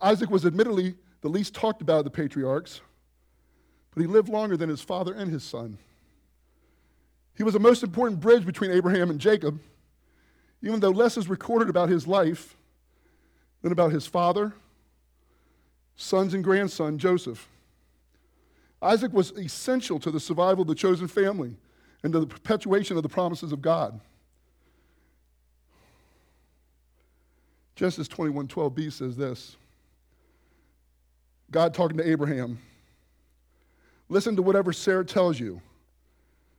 Isaac 0.00 0.30
was 0.30 0.46
admittedly 0.46 0.94
the 1.20 1.28
least 1.28 1.54
talked 1.54 1.82
about 1.82 1.98
of 1.98 2.04
the 2.04 2.10
patriarchs, 2.10 2.80
but 3.94 4.00
he 4.00 4.06
lived 4.06 4.30
longer 4.30 4.56
than 4.56 4.70
his 4.70 4.80
father 4.80 5.12
and 5.12 5.30
his 5.30 5.44
son. 5.44 5.76
He 7.36 7.42
was 7.42 7.52
the 7.52 7.60
most 7.60 7.82
important 7.82 8.20
bridge 8.20 8.46
between 8.46 8.70
Abraham 8.70 9.10
and 9.10 9.20
Jacob, 9.20 9.60
even 10.62 10.80
though 10.80 10.90
less 10.90 11.18
is 11.18 11.28
recorded 11.28 11.68
about 11.68 11.90
his 11.90 12.06
life 12.06 12.56
than 13.60 13.72
about 13.72 13.92
his 13.92 14.06
father 14.06 14.54
sons 16.00 16.32
and 16.32 16.42
grandson, 16.42 16.98
Joseph. 16.98 17.46
Isaac 18.80 19.12
was 19.12 19.32
essential 19.32 19.98
to 20.00 20.10
the 20.10 20.18
survival 20.18 20.62
of 20.62 20.68
the 20.68 20.74
chosen 20.74 21.06
family 21.06 21.54
and 22.02 22.12
to 22.14 22.20
the 22.20 22.26
perpetuation 22.26 22.96
of 22.96 23.02
the 23.02 23.08
promises 23.08 23.52
of 23.52 23.60
God. 23.60 24.00
Genesis 27.76 28.08
21 28.08 28.48
12b 28.48 28.92
says 28.92 29.16
this 29.16 29.56
God 31.50 31.74
talking 31.74 31.98
to 31.98 32.08
Abraham, 32.08 32.58
listen 34.08 34.36
to 34.36 34.42
whatever 34.42 34.72
Sarah 34.72 35.04
tells 35.04 35.38
you, 35.38 35.60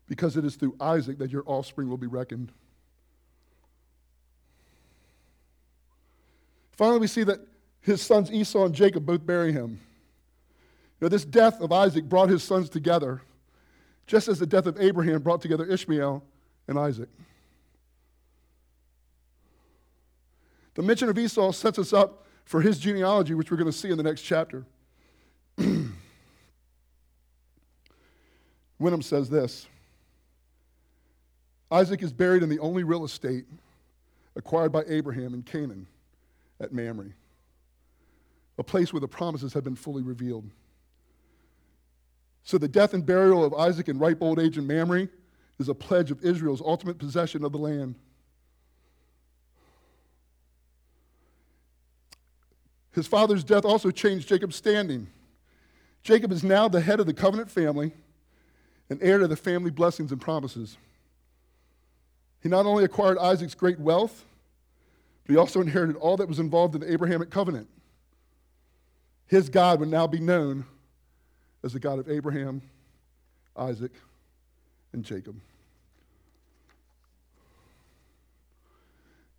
because 0.08 0.38
it 0.38 0.46
is 0.46 0.56
through 0.56 0.76
Isaac 0.80 1.18
that 1.18 1.32
your 1.32 1.44
offspring 1.48 1.90
will 1.90 1.98
be 1.98 2.08
reckoned. 2.08 2.52
Finally, 6.74 7.00
we 7.00 7.08
see 7.08 7.24
that 7.24 7.40
his 7.82 8.02
sons 8.02 8.32
Esau 8.32 8.66
and 8.66 8.76
Jacob 8.76 9.06
both 9.06 9.26
bury 9.26 9.52
him. 9.52 9.80
You 11.00 11.06
know, 11.06 11.10
this 11.10 11.26
death 11.26 11.60
of 11.62 11.72
Isaac 11.72 12.06
brought 12.06 12.30
his 12.30 12.44
sons 12.44 12.70
together, 12.70 13.22
just 14.06 14.28
as 14.28 14.38
the 14.40 14.46
death 14.46 14.68
of 14.68 14.80
Abraham 14.80 15.22
brought 15.22 15.42
together 15.42 15.66
Ishmael 15.66 16.24
and 16.68 16.78
Isaac. 16.78 17.10
The 20.76 20.84
mention 20.84 21.10
of 21.10 21.18
Esau 21.18 21.52
sets 21.52 21.80
us 21.80 21.92
up 21.92 22.26
for 22.46 22.62
his 22.62 22.80
genealogy, 22.80 23.34
which 23.34 23.52
we're 23.52 23.58
going 23.58 23.72
to 23.72 23.78
see 23.78 23.90
in 23.90 23.98
the 23.98 24.04
next 24.04 24.22
chapter. 24.22 24.64
Wenham 28.80 29.02
says 29.02 29.30
this 29.30 29.68
Isaac 31.72 32.04
is 32.04 32.14
buried 32.14 32.44
in 32.44 32.50
the 32.50 32.60
only 32.60 32.84
real 32.84 33.04
estate 33.04 33.46
acquired 34.36 34.72
by 34.72 34.84
Abraham 34.88 35.34
in 35.34 35.42
Canaan 35.42 35.88
at 36.60 36.72
Mamre 36.72 37.14
a 38.62 38.64
place 38.64 38.94
where 38.94 39.00
the 39.00 39.08
promises 39.08 39.54
have 39.54 39.64
been 39.64 39.76
fully 39.76 40.04
revealed. 40.04 40.48
So 42.44 42.60
the 42.60 42.68
death 42.68 42.94
and 42.94 43.04
burial 43.04 43.44
of 43.44 43.56
Isaac 43.56 43.90
in 43.90 43.98
ripe 43.98 44.22
old 44.22 44.40
age 44.40 44.56
in 44.56 44.68
Mamre 44.68 45.08
is 45.58 45.68
a 45.68 45.74
pledge 45.74 46.12
of 46.12 46.24
Israel's 46.24 46.62
ultimate 46.62 47.00
possession 47.00 47.44
of 47.44 47.54
the 47.54 47.58
land. 47.58 47.96
His 52.94 53.08
father's 53.08 53.44
death 53.44 53.66
also 53.66 53.90
changed 53.90 54.30
Jacob's 54.30 54.58
standing. 54.58 55.08
Jacob 56.04 56.32
is 56.32 56.44
now 56.44 56.68
the 56.68 56.82
head 56.82 57.00
of 57.00 57.08
the 57.08 57.16
covenant 57.16 57.50
family 57.50 57.92
and 58.92 59.02
heir 59.02 59.18
to 59.18 59.28
the 59.28 59.36
family 59.36 59.72
blessings 59.72 60.12
and 60.12 60.22
promises. 60.22 60.78
He 62.44 62.50
not 62.50 62.68
only 62.68 62.84
acquired 62.84 63.18
Isaac's 63.18 63.56
great 63.56 63.80
wealth, 63.80 64.24
but 65.26 65.34
he 65.34 65.38
also 65.38 65.62
inherited 65.62 65.96
all 65.96 66.16
that 66.18 66.28
was 66.28 66.38
involved 66.38 66.76
in 66.76 66.82
the 66.82 66.94
Abrahamic 66.94 67.32
covenant. 67.32 67.68
His 69.32 69.48
God 69.48 69.80
would 69.80 69.88
now 69.88 70.08
be 70.08 70.20
known 70.20 70.66
as 71.64 71.72
the 71.72 71.80
God 71.80 72.00
of 72.00 72.10
Abraham, 72.10 72.62
Isaac, 73.56 73.94
and 74.92 75.06
Jacob. 75.06 75.40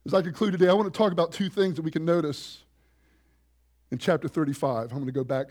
As 0.07 0.14
I 0.14 0.22
conclude 0.22 0.52
today, 0.52 0.68
I 0.68 0.72
want 0.72 0.90
to 0.90 0.96
talk 0.96 1.12
about 1.12 1.31
two 1.31 1.50
things 1.50 1.76
that 1.76 1.83
we 1.83 1.90
can 1.90 2.07
notice 2.07 2.62
in 3.90 3.98
chapter 3.98 4.28
35. 4.28 4.85
I'm 4.85 4.96
going 4.96 5.05
to 5.05 5.12
go 5.12 5.24
back 5.24 5.48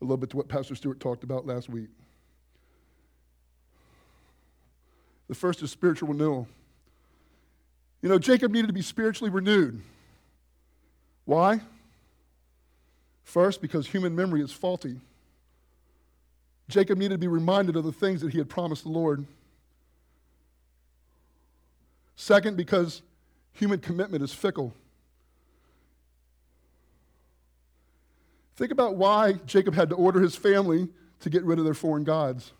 a 0.00 0.04
little 0.04 0.16
bit 0.16 0.30
to 0.30 0.36
what 0.36 0.48
Pastor 0.48 0.74
Stewart 0.74 0.98
talked 0.98 1.22
about 1.22 1.46
last 1.46 1.68
week. 1.68 1.90
The 5.28 5.36
first 5.36 5.62
is 5.62 5.70
spiritual 5.70 6.08
renewal. 6.08 6.48
You 8.02 8.08
know, 8.08 8.18
Jacob 8.18 8.50
needed 8.50 8.66
to 8.66 8.72
be 8.72 8.82
spiritually 8.82 9.30
renewed. 9.30 9.80
Why? 11.24 11.60
First, 13.22 13.60
because 13.60 13.86
human 13.86 14.14
memory 14.16 14.42
is 14.42 14.52
faulty. 14.52 14.96
Jacob 16.68 16.98
needed 16.98 17.14
to 17.14 17.18
be 17.18 17.28
reminded 17.28 17.76
of 17.76 17.84
the 17.84 17.92
things 17.92 18.20
that 18.20 18.32
he 18.32 18.38
had 18.38 18.48
promised 18.48 18.84
the 18.84 18.90
Lord. 18.90 19.26
Second, 22.16 22.56
because 22.56 23.02
human 23.52 23.80
commitment 23.80 24.22
is 24.22 24.32
fickle. 24.32 24.74
Think 28.56 28.72
about 28.72 28.96
why 28.96 29.34
Jacob 29.46 29.74
had 29.74 29.88
to 29.90 29.96
order 29.96 30.20
his 30.20 30.36
family 30.36 30.88
to 31.20 31.30
get 31.30 31.42
rid 31.44 31.58
of 31.58 31.64
their 31.64 31.74
foreign 31.74 32.04
gods. 32.04 32.52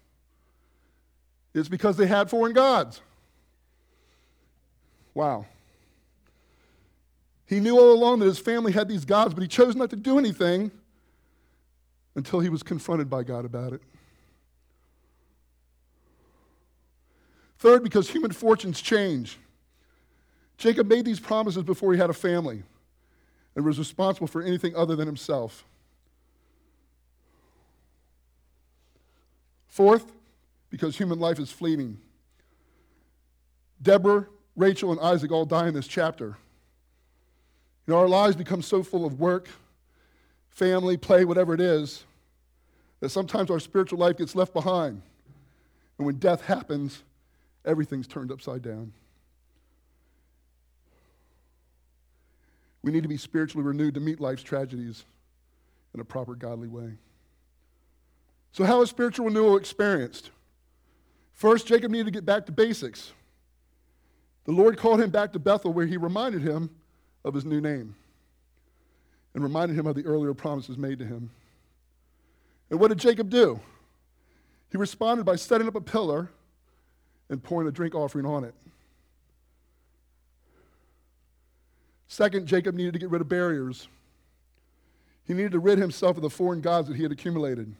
It's 1.53 1.69
because 1.69 1.97
they 1.97 2.07
had 2.07 2.31
foreign 2.31 2.53
gods. 2.53 3.01
Wow. 5.15 5.47
He 7.51 7.59
knew 7.59 7.77
all 7.77 7.93
along 7.93 8.21
that 8.21 8.27
his 8.27 8.39
family 8.39 8.71
had 8.71 8.87
these 8.87 9.05
gods, 9.05 9.35
but 9.35 9.43
he 9.43 9.49
chose 9.49 9.75
not 9.75 9.91
to 9.91 9.97
do 9.97 10.21
anything 10.21 10.71
until 12.15 12.39
he 12.39 12.49
was 12.49 12.63
confronted 12.63 13.11
by 13.11 13.25
God 13.25 13.45
about 13.45 13.73
it. 13.73 13.83
Third, 17.59 17.83
because 17.83 18.09
human 18.09 18.31
fortunes 18.31 18.81
change. 18.81 19.37
Jacob 20.59 20.87
made 20.87 21.05
these 21.05 21.19
promises 21.19 21.65
before 21.65 21.93
he 21.93 21.99
had 21.99 22.09
a 22.09 22.13
family 22.13 22.63
and 23.57 23.65
was 23.65 23.81
responsible 23.81 24.29
for 24.29 24.43
anything 24.43 24.77
other 24.77 24.95
than 24.95 25.09
himself. 25.09 25.65
Fourth, 29.67 30.13
because 30.71 30.97
human 30.97 31.19
life 31.19 31.41
is 31.41 31.51
fleeting. 31.51 31.99
Deborah, 33.83 34.27
Rachel, 34.55 34.93
and 34.93 35.01
Isaac 35.01 35.33
all 35.33 35.45
die 35.45 35.67
in 35.67 35.75
this 35.75 35.89
chapter. 35.89 36.37
Know, 37.91 37.99
our 37.99 38.09
lives 38.09 38.37
become 38.37 38.63
so 38.63 38.85
full 38.85 39.05
of 39.05 39.19
work, 39.19 39.49
family, 40.49 40.97
play, 40.97 41.25
whatever 41.25 41.55
it 41.55 41.61
is, 41.61 42.05
that 43.01 43.09
sometimes 43.09 43.51
our 43.51 43.59
spiritual 43.59 43.99
life 43.99 44.17
gets 44.17 44.37
left 44.37 44.53
behind. 44.53 45.03
And 45.99 46.07
when 46.07 46.15
death 46.21 46.43
happens, 46.43 47.03
everything's 47.65 48.07
turned 48.07 48.31
upside 48.31 48.63
down. 48.63 48.93
We 52.85 52.93
need 52.93 53.03
to 53.03 53.09
be 53.09 53.17
spiritually 53.17 53.67
renewed 53.67 53.95
to 53.95 54.01
meet 54.01 54.21
life's 54.21 54.45
tragedies 54.45 55.05
in 55.93 55.99
a 55.99 56.05
proper 56.05 56.37
godly 56.37 56.69
way. 56.69 56.93
So, 58.53 58.63
how 58.63 58.83
is 58.83 58.89
spiritual 58.89 59.27
renewal 59.27 59.57
experienced? 59.57 60.31
First, 61.33 61.67
Jacob 61.67 61.91
needed 61.91 62.05
to 62.05 62.13
get 62.13 62.25
back 62.25 62.47
to 62.47 62.53
basics. 62.53 63.11
The 64.45 64.53
Lord 64.53 64.79
called 64.79 65.01
him 65.01 65.11
back 65.11 65.33
to 65.33 65.41
Bethel, 65.41 65.73
where 65.73 65.87
he 65.87 65.97
reminded 65.97 66.43
him 66.43 66.71
of 67.25 67.35
his 67.35 67.45
new 67.45 67.61
name 67.61 67.95
and 69.35 69.43
reminded 69.43 69.79
him 69.79 69.87
of 69.87 69.95
the 69.95 70.05
earlier 70.05 70.35
promises 70.35 70.77
made 70.77 70.99
to 70.99 71.05
him. 71.05 71.31
And 72.71 72.81
what 72.81 72.89
did 72.89 72.99
Jacob 72.99 73.31
do? 73.31 73.61
He 74.71 74.79
responded 74.79 75.25
by 75.25 75.37
setting 75.37 75.67
up 75.67 75.75
a 75.75 75.81
pillar 75.81 76.31
and 77.29 77.43
pouring 77.43 77.69
a 77.69 77.73
drink 77.73 77.95
offering 77.95 78.27
on 78.27 78.45
it. 78.45 78.55
Second, 82.09 82.47
Jacob 82.47 82.75
needed 82.75 82.93
to 82.93 82.99
get 82.99 83.11
rid 83.11 83.21
of 83.21 83.29
barriers. 83.29 83.87
He 85.27 85.35
needed 85.35 85.53
to 85.53 85.61
rid 85.61 85.79
himself 85.79 86.17
of 86.17 86.23
the 86.23 86.31
foreign 86.31 86.61
gods 86.61 86.89
that 86.89 86.97
he 86.97 87.05
had 87.05 87.13
accumulated. 87.13 87.73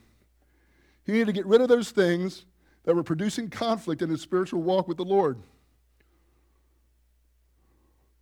He 1.05 1.11
needed 1.11 1.27
to 1.27 1.33
get 1.33 1.45
rid 1.45 1.59
of 1.59 1.67
those 1.67 1.91
things 1.91 2.45
that 2.83 2.95
were 2.95 3.03
producing 3.03 3.49
conflict 3.49 4.01
in 4.01 4.09
his 4.09 4.21
spiritual 4.21 4.61
walk 4.61 4.87
with 4.87 4.97
the 4.97 5.03
Lord. 5.03 5.37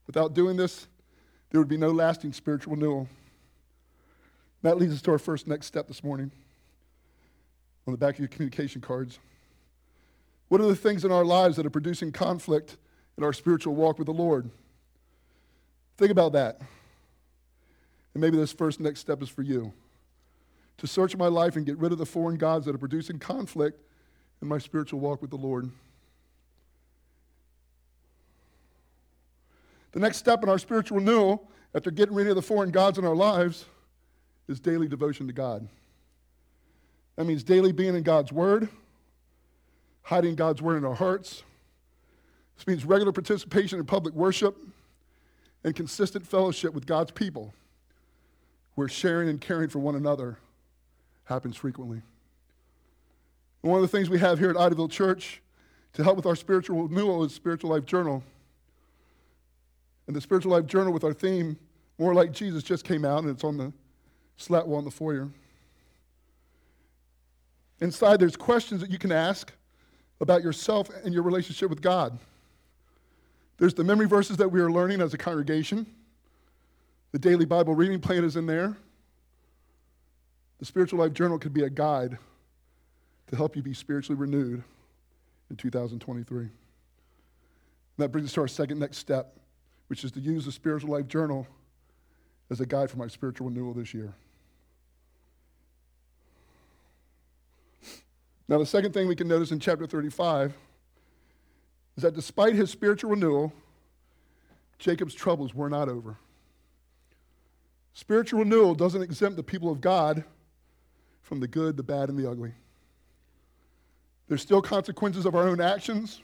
Without 0.07 0.33
doing 0.33 0.57
this, 0.57 0.87
there 1.49 1.59
would 1.59 1.67
be 1.67 1.77
no 1.77 1.89
lasting 1.91 2.33
spiritual 2.33 2.75
renewal. 2.75 3.07
That 4.61 4.77
leads 4.77 4.93
us 4.93 5.01
to 5.03 5.11
our 5.11 5.19
first 5.19 5.47
next 5.47 5.67
step 5.67 5.87
this 5.87 6.03
morning 6.03 6.31
on 7.87 7.93
the 7.93 7.97
back 7.97 8.15
of 8.15 8.19
your 8.19 8.27
communication 8.27 8.81
cards. 8.81 9.19
What 10.49 10.61
are 10.61 10.67
the 10.67 10.75
things 10.75 11.05
in 11.05 11.11
our 11.11 11.23
lives 11.23 11.55
that 11.57 11.65
are 11.65 11.71
producing 11.71 12.11
conflict 12.11 12.77
in 13.17 13.23
our 13.23 13.33
spiritual 13.33 13.75
walk 13.75 13.97
with 13.97 14.07
the 14.07 14.13
Lord? 14.13 14.49
Think 15.97 16.11
about 16.11 16.33
that. 16.33 16.59
And 18.13 18.21
maybe 18.21 18.37
this 18.37 18.51
first 18.51 18.79
next 18.79 18.99
step 18.99 19.21
is 19.21 19.29
for 19.29 19.43
you 19.43 19.73
to 20.77 20.87
search 20.87 21.15
my 21.15 21.27
life 21.27 21.55
and 21.55 21.65
get 21.65 21.77
rid 21.77 21.91
of 21.91 21.97
the 21.97 22.05
foreign 22.05 22.37
gods 22.37 22.65
that 22.65 22.73
are 22.73 22.79
producing 22.79 23.19
conflict 23.19 23.81
in 24.41 24.47
my 24.47 24.57
spiritual 24.57 24.99
walk 24.99 25.21
with 25.21 25.29
the 25.29 25.37
Lord. 25.37 25.69
The 29.91 29.99
next 29.99 30.17
step 30.17 30.43
in 30.43 30.49
our 30.49 30.59
spiritual 30.59 30.97
renewal, 30.97 31.49
after 31.73 31.91
getting 31.91 32.15
rid 32.15 32.27
of 32.27 32.35
the 32.35 32.41
foreign 32.41 32.71
gods 32.71 32.97
in 32.97 33.05
our 33.05 33.15
lives, 33.15 33.65
is 34.47 34.59
daily 34.59 34.87
devotion 34.87 35.27
to 35.27 35.33
God. 35.33 35.67
That 37.15 37.25
means 37.25 37.43
daily 37.43 37.71
being 37.71 37.95
in 37.95 38.03
God's 38.03 38.31
Word, 38.31 38.69
hiding 40.03 40.35
God's 40.35 40.61
Word 40.61 40.77
in 40.77 40.85
our 40.85 40.95
hearts. 40.95 41.43
This 42.57 42.67
means 42.67 42.85
regular 42.85 43.11
participation 43.11 43.79
in 43.79 43.85
public 43.85 44.13
worship 44.13 44.57
and 45.63 45.75
consistent 45.75 46.25
fellowship 46.25 46.73
with 46.73 46.85
God's 46.85 47.11
people, 47.11 47.53
where 48.75 48.87
sharing 48.87 49.29
and 49.29 49.41
caring 49.41 49.69
for 49.69 49.79
one 49.79 49.95
another 49.95 50.37
happens 51.25 51.55
frequently. 51.57 52.01
And 53.61 53.71
one 53.71 53.83
of 53.83 53.89
the 53.89 53.97
things 53.97 54.09
we 54.09 54.19
have 54.19 54.39
here 54.39 54.49
at 54.49 54.55
Idaville 54.55 54.89
Church 54.89 55.41
to 55.93 56.03
help 56.03 56.15
with 56.15 56.25
our 56.25 56.35
spiritual 56.35 56.87
renewal 56.87 57.23
is 57.23 57.33
Spiritual 57.33 57.71
Life 57.71 57.85
Journal. 57.85 58.23
And 60.09 60.15
the 60.15 60.21
Spiritual 60.21 60.53
Life 60.53 60.65
Journal 60.65 60.91
with 60.91 61.03
our 61.03 61.13
theme, 61.13 61.55
More 61.99 62.15
Like 62.15 62.31
Jesus, 62.31 62.63
just 62.63 62.83
came 62.83 63.05
out, 63.05 63.19
and 63.19 63.29
it's 63.29 63.43
on 63.43 63.57
the 63.57 63.71
slat 64.37 64.67
wall 64.67 64.79
in 64.79 64.85
the 64.85 64.89
foyer. 64.89 65.29
Inside, 67.79 68.19
there's 68.19 68.35
questions 68.35 68.81
that 68.81 68.89
you 68.89 68.97
can 68.97 69.11
ask 69.11 69.53
about 70.19 70.41
yourself 70.41 70.89
and 71.03 71.13
your 71.13 71.21
relationship 71.21 71.69
with 71.69 71.83
God. 71.83 72.17
There's 73.59 73.75
the 73.75 73.83
memory 73.83 74.07
verses 74.07 74.37
that 74.37 74.51
we 74.51 74.59
are 74.61 74.71
learning 74.71 74.99
as 74.99 75.13
a 75.13 75.17
congregation. 75.17 75.85
The 77.11 77.19
daily 77.19 77.45
Bible 77.45 77.75
reading 77.75 77.99
plan 77.99 78.23
is 78.23 78.35
in 78.35 78.47
there. 78.47 78.75
The 80.57 80.65
Spiritual 80.65 80.97
Life 80.97 81.13
Journal 81.13 81.37
could 81.37 81.53
be 81.53 81.65
a 81.65 81.69
guide 81.69 82.17
to 83.27 83.35
help 83.35 83.55
you 83.55 83.61
be 83.61 83.75
spiritually 83.75 84.19
renewed 84.19 84.63
in 85.51 85.55
2023. 85.55 86.41
And 86.45 86.51
that 87.99 88.09
brings 88.09 88.29
us 88.29 88.33
to 88.33 88.41
our 88.41 88.47
second 88.47 88.79
next 88.79 88.97
step, 88.97 89.35
which 89.89 90.03
is 90.03 90.11
to 90.11 90.19
use 90.19 90.45
the 90.45 90.51
Spiritual 90.51 90.91
Life 90.91 91.07
Journal 91.07 91.47
as 92.51 92.61
a 92.61 92.65
guide 92.65 92.91
for 92.91 92.97
my 92.97 93.07
spiritual 93.07 93.49
renewal 93.49 93.73
this 93.73 93.93
year. 93.93 94.13
Now, 98.47 98.59
the 98.59 98.65
second 98.65 98.93
thing 98.93 99.07
we 99.07 99.15
can 99.15 99.27
notice 99.27 99.51
in 99.51 99.59
chapter 99.59 99.87
35 99.87 100.53
is 101.97 102.03
that 102.03 102.13
despite 102.15 102.53
his 102.53 102.69
spiritual 102.69 103.09
renewal, 103.09 103.51
Jacob's 104.77 105.13
troubles 105.13 105.55
were 105.55 105.69
not 105.69 105.89
over. 105.89 106.17
Spiritual 107.93 108.39
renewal 108.39 108.75
doesn't 108.75 109.01
exempt 109.01 109.37
the 109.37 109.43
people 109.43 109.71
of 109.71 109.81
God 109.81 110.23
from 111.23 111.39
the 111.39 111.47
good, 111.47 111.77
the 111.77 111.83
bad, 111.83 112.09
and 112.09 112.17
the 112.17 112.29
ugly. 112.29 112.53
There's 114.27 114.41
still 114.41 114.61
consequences 114.61 115.25
of 115.25 115.33
our 115.33 115.47
own 115.47 115.59
actions 115.59 116.21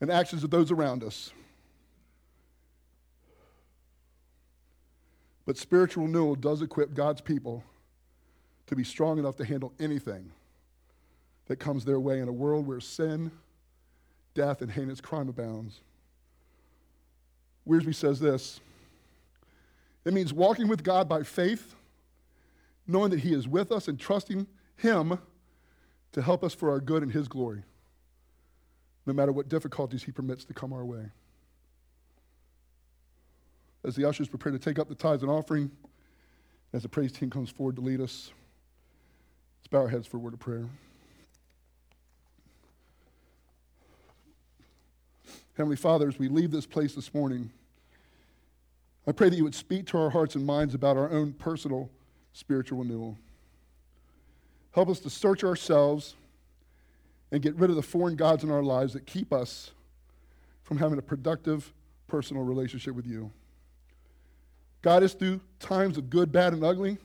and 0.00 0.10
actions 0.10 0.42
of 0.42 0.50
those 0.50 0.72
around 0.72 1.04
us. 1.04 1.32
But 5.52 5.58
spiritual 5.58 6.04
renewal 6.06 6.34
does 6.34 6.62
equip 6.62 6.94
God's 6.94 7.20
people 7.20 7.62
to 8.68 8.74
be 8.74 8.84
strong 8.84 9.18
enough 9.18 9.36
to 9.36 9.44
handle 9.44 9.74
anything 9.78 10.32
that 11.44 11.56
comes 11.56 11.84
their 11.84 12.00
way 12.00 12.20
in 12.20 12.28
a 12.28 12.32
world 12.32 12.66
where 12.66 12.80
sin, 12.80 13.30
death, 14.32 14.62
and 14.62 14.72
heinous 14.72 15.02
crime 15.02 15.28
abounds. 15.28 15.80
Wiersbe 17.68 17.94
says 17.94 18.18
this 18.18 18.60
it 20.06 20.14
means 20.14 20.32
walking 20.32 20.68
with 20.68 20.82
God 20.82 21.06
by 21.06 21.22
faith, 21.22 21.74
knowing 22.86 23.10
that 23.10 23.20
He 23.20 23.34
is 23.34 23.46
with 23.46 23.72
us 23.72 23.88
and 23.88 24.00
trusting 24.00 24.46
Him 24.76 25.18
to 26.12 26.22
help 26.22 26.42
us 26.42 26.54
for 26.54 26.70
our 26.70 26.80
good 26.80 27.02
and 27.02 27.12
His 27.12 27.28
glory, 27.28 27.62
no 29.04 29.12
matter 29.12 29.32
what 29.32 29.50
difficulties 29.50 30.04
He 30.04 30.12
permits 30.12 30.46
to 30.46 30.54
come 30.54 30.72
our 30.72 30.86
way. 30.86 31.10
As 33.84 33.96
the 33.96 34.08
ushers 34.08 34.28
prepare 34.28 34.52
to 34.52 34.58
take 34.58 34.78
up 34.78 34.88
the 34.88 34.94
tithes 34.94 35.22
and 35.22 35.30
offering, 35.30 35.70
as 36.72 36.82
the 36.82 36.88
praise 36.88 37.12
team 37.12 37.30
comes 37.30 37.50
forward 37.50 37.76
to 37.76 37.82
lead 37.82 38.00
us, 38.00 38.30
let's 39.60 39.68
bow 39.68 39.80
our 39.80 39.88
heads 39.88 40.06
for 40.06 40.18
a 40.18 40.20
word 40.20 40.34
of 40.34 40.40
prayer. 40.40 40.68
Heavenly 45.56 45.76
Father, 45.76 46.08
as 46.08 46.18
we 46.18 46.28
leave 46.28 46.50
this 46.50 46.64
place 46.64 46.94
this 46.94 47.12
morning, 47.12 47.50
I 49.06 49.12
pray 49.12 49.28
that 49.28 49.36
you 49.36 49.44
would 49.44 49.54
speak 49.54 49.86
to 49.88 49.98
our 49.98 50.10
hearts 50.10 50.34
and 50.34 50.46
minds 50.46 50.74
about 50.74 50.96
our 50.96 51.10
own 51.10 51.32
personal 51.32 51.90
spiritual 52.32 52.78
renewal. 52.78 53.18
Help 54.70 54.88
us 54.88 55.00
to 55.00 55.10
search 55.10 55.44
ourselves 55.44 56.14
and 57.30 57.42
get 57.42 57.54
rid 57.56 57.68
of 57.68 57.76
the 57.76 57.82
foreign 57.82 58.16
gods 58.16 58.44
in 58.44 58.50
our 58.50 58.62
lives 58.62 58.92
that 58.92 59.06
keep 59.06 59.32
us 59.32 59.72
from 60.62 60.78
having 60.78 60.98
a 60.98 61.02
productive 61.02 61.72
personal 62.06 62.44
relationship 62.44 62.94
with 62.94 63.06
you. 63.06 63.30
Guide 64.82 65.04
us 65.04 65.14
through 65.14 65.40
times 65.60 65.96
of 65.96 66.10
good, 66.10 66.32
bad, 66.32 66.52
and 66.52 66.64
ugly, 66.64 66.98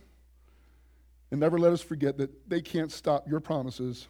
and 1.31 1.39
never 1.39 1.59
let 1.59 1.71
us 1.71 1.81
forget 1.81 2.17
that 2.17 2.49
they 2.49 2.61
can't 2.61 2.91
stop 2.91 3.27
your 3.27 3.39
promises, 3.39 4.07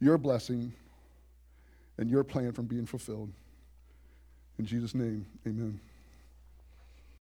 your 0.00 0.16
blessing, 0.16 0.72
and 1.98 2.08
your 2.08 2.22
plan 2.22 2.52
from 2.52 2.66
being 2.66 2.86
fulfilled. 2.86 3.30
In 4.58 4.64
Jesus' 4.64 4.94
name, 4.94 5.26
amen. 5.46 5.80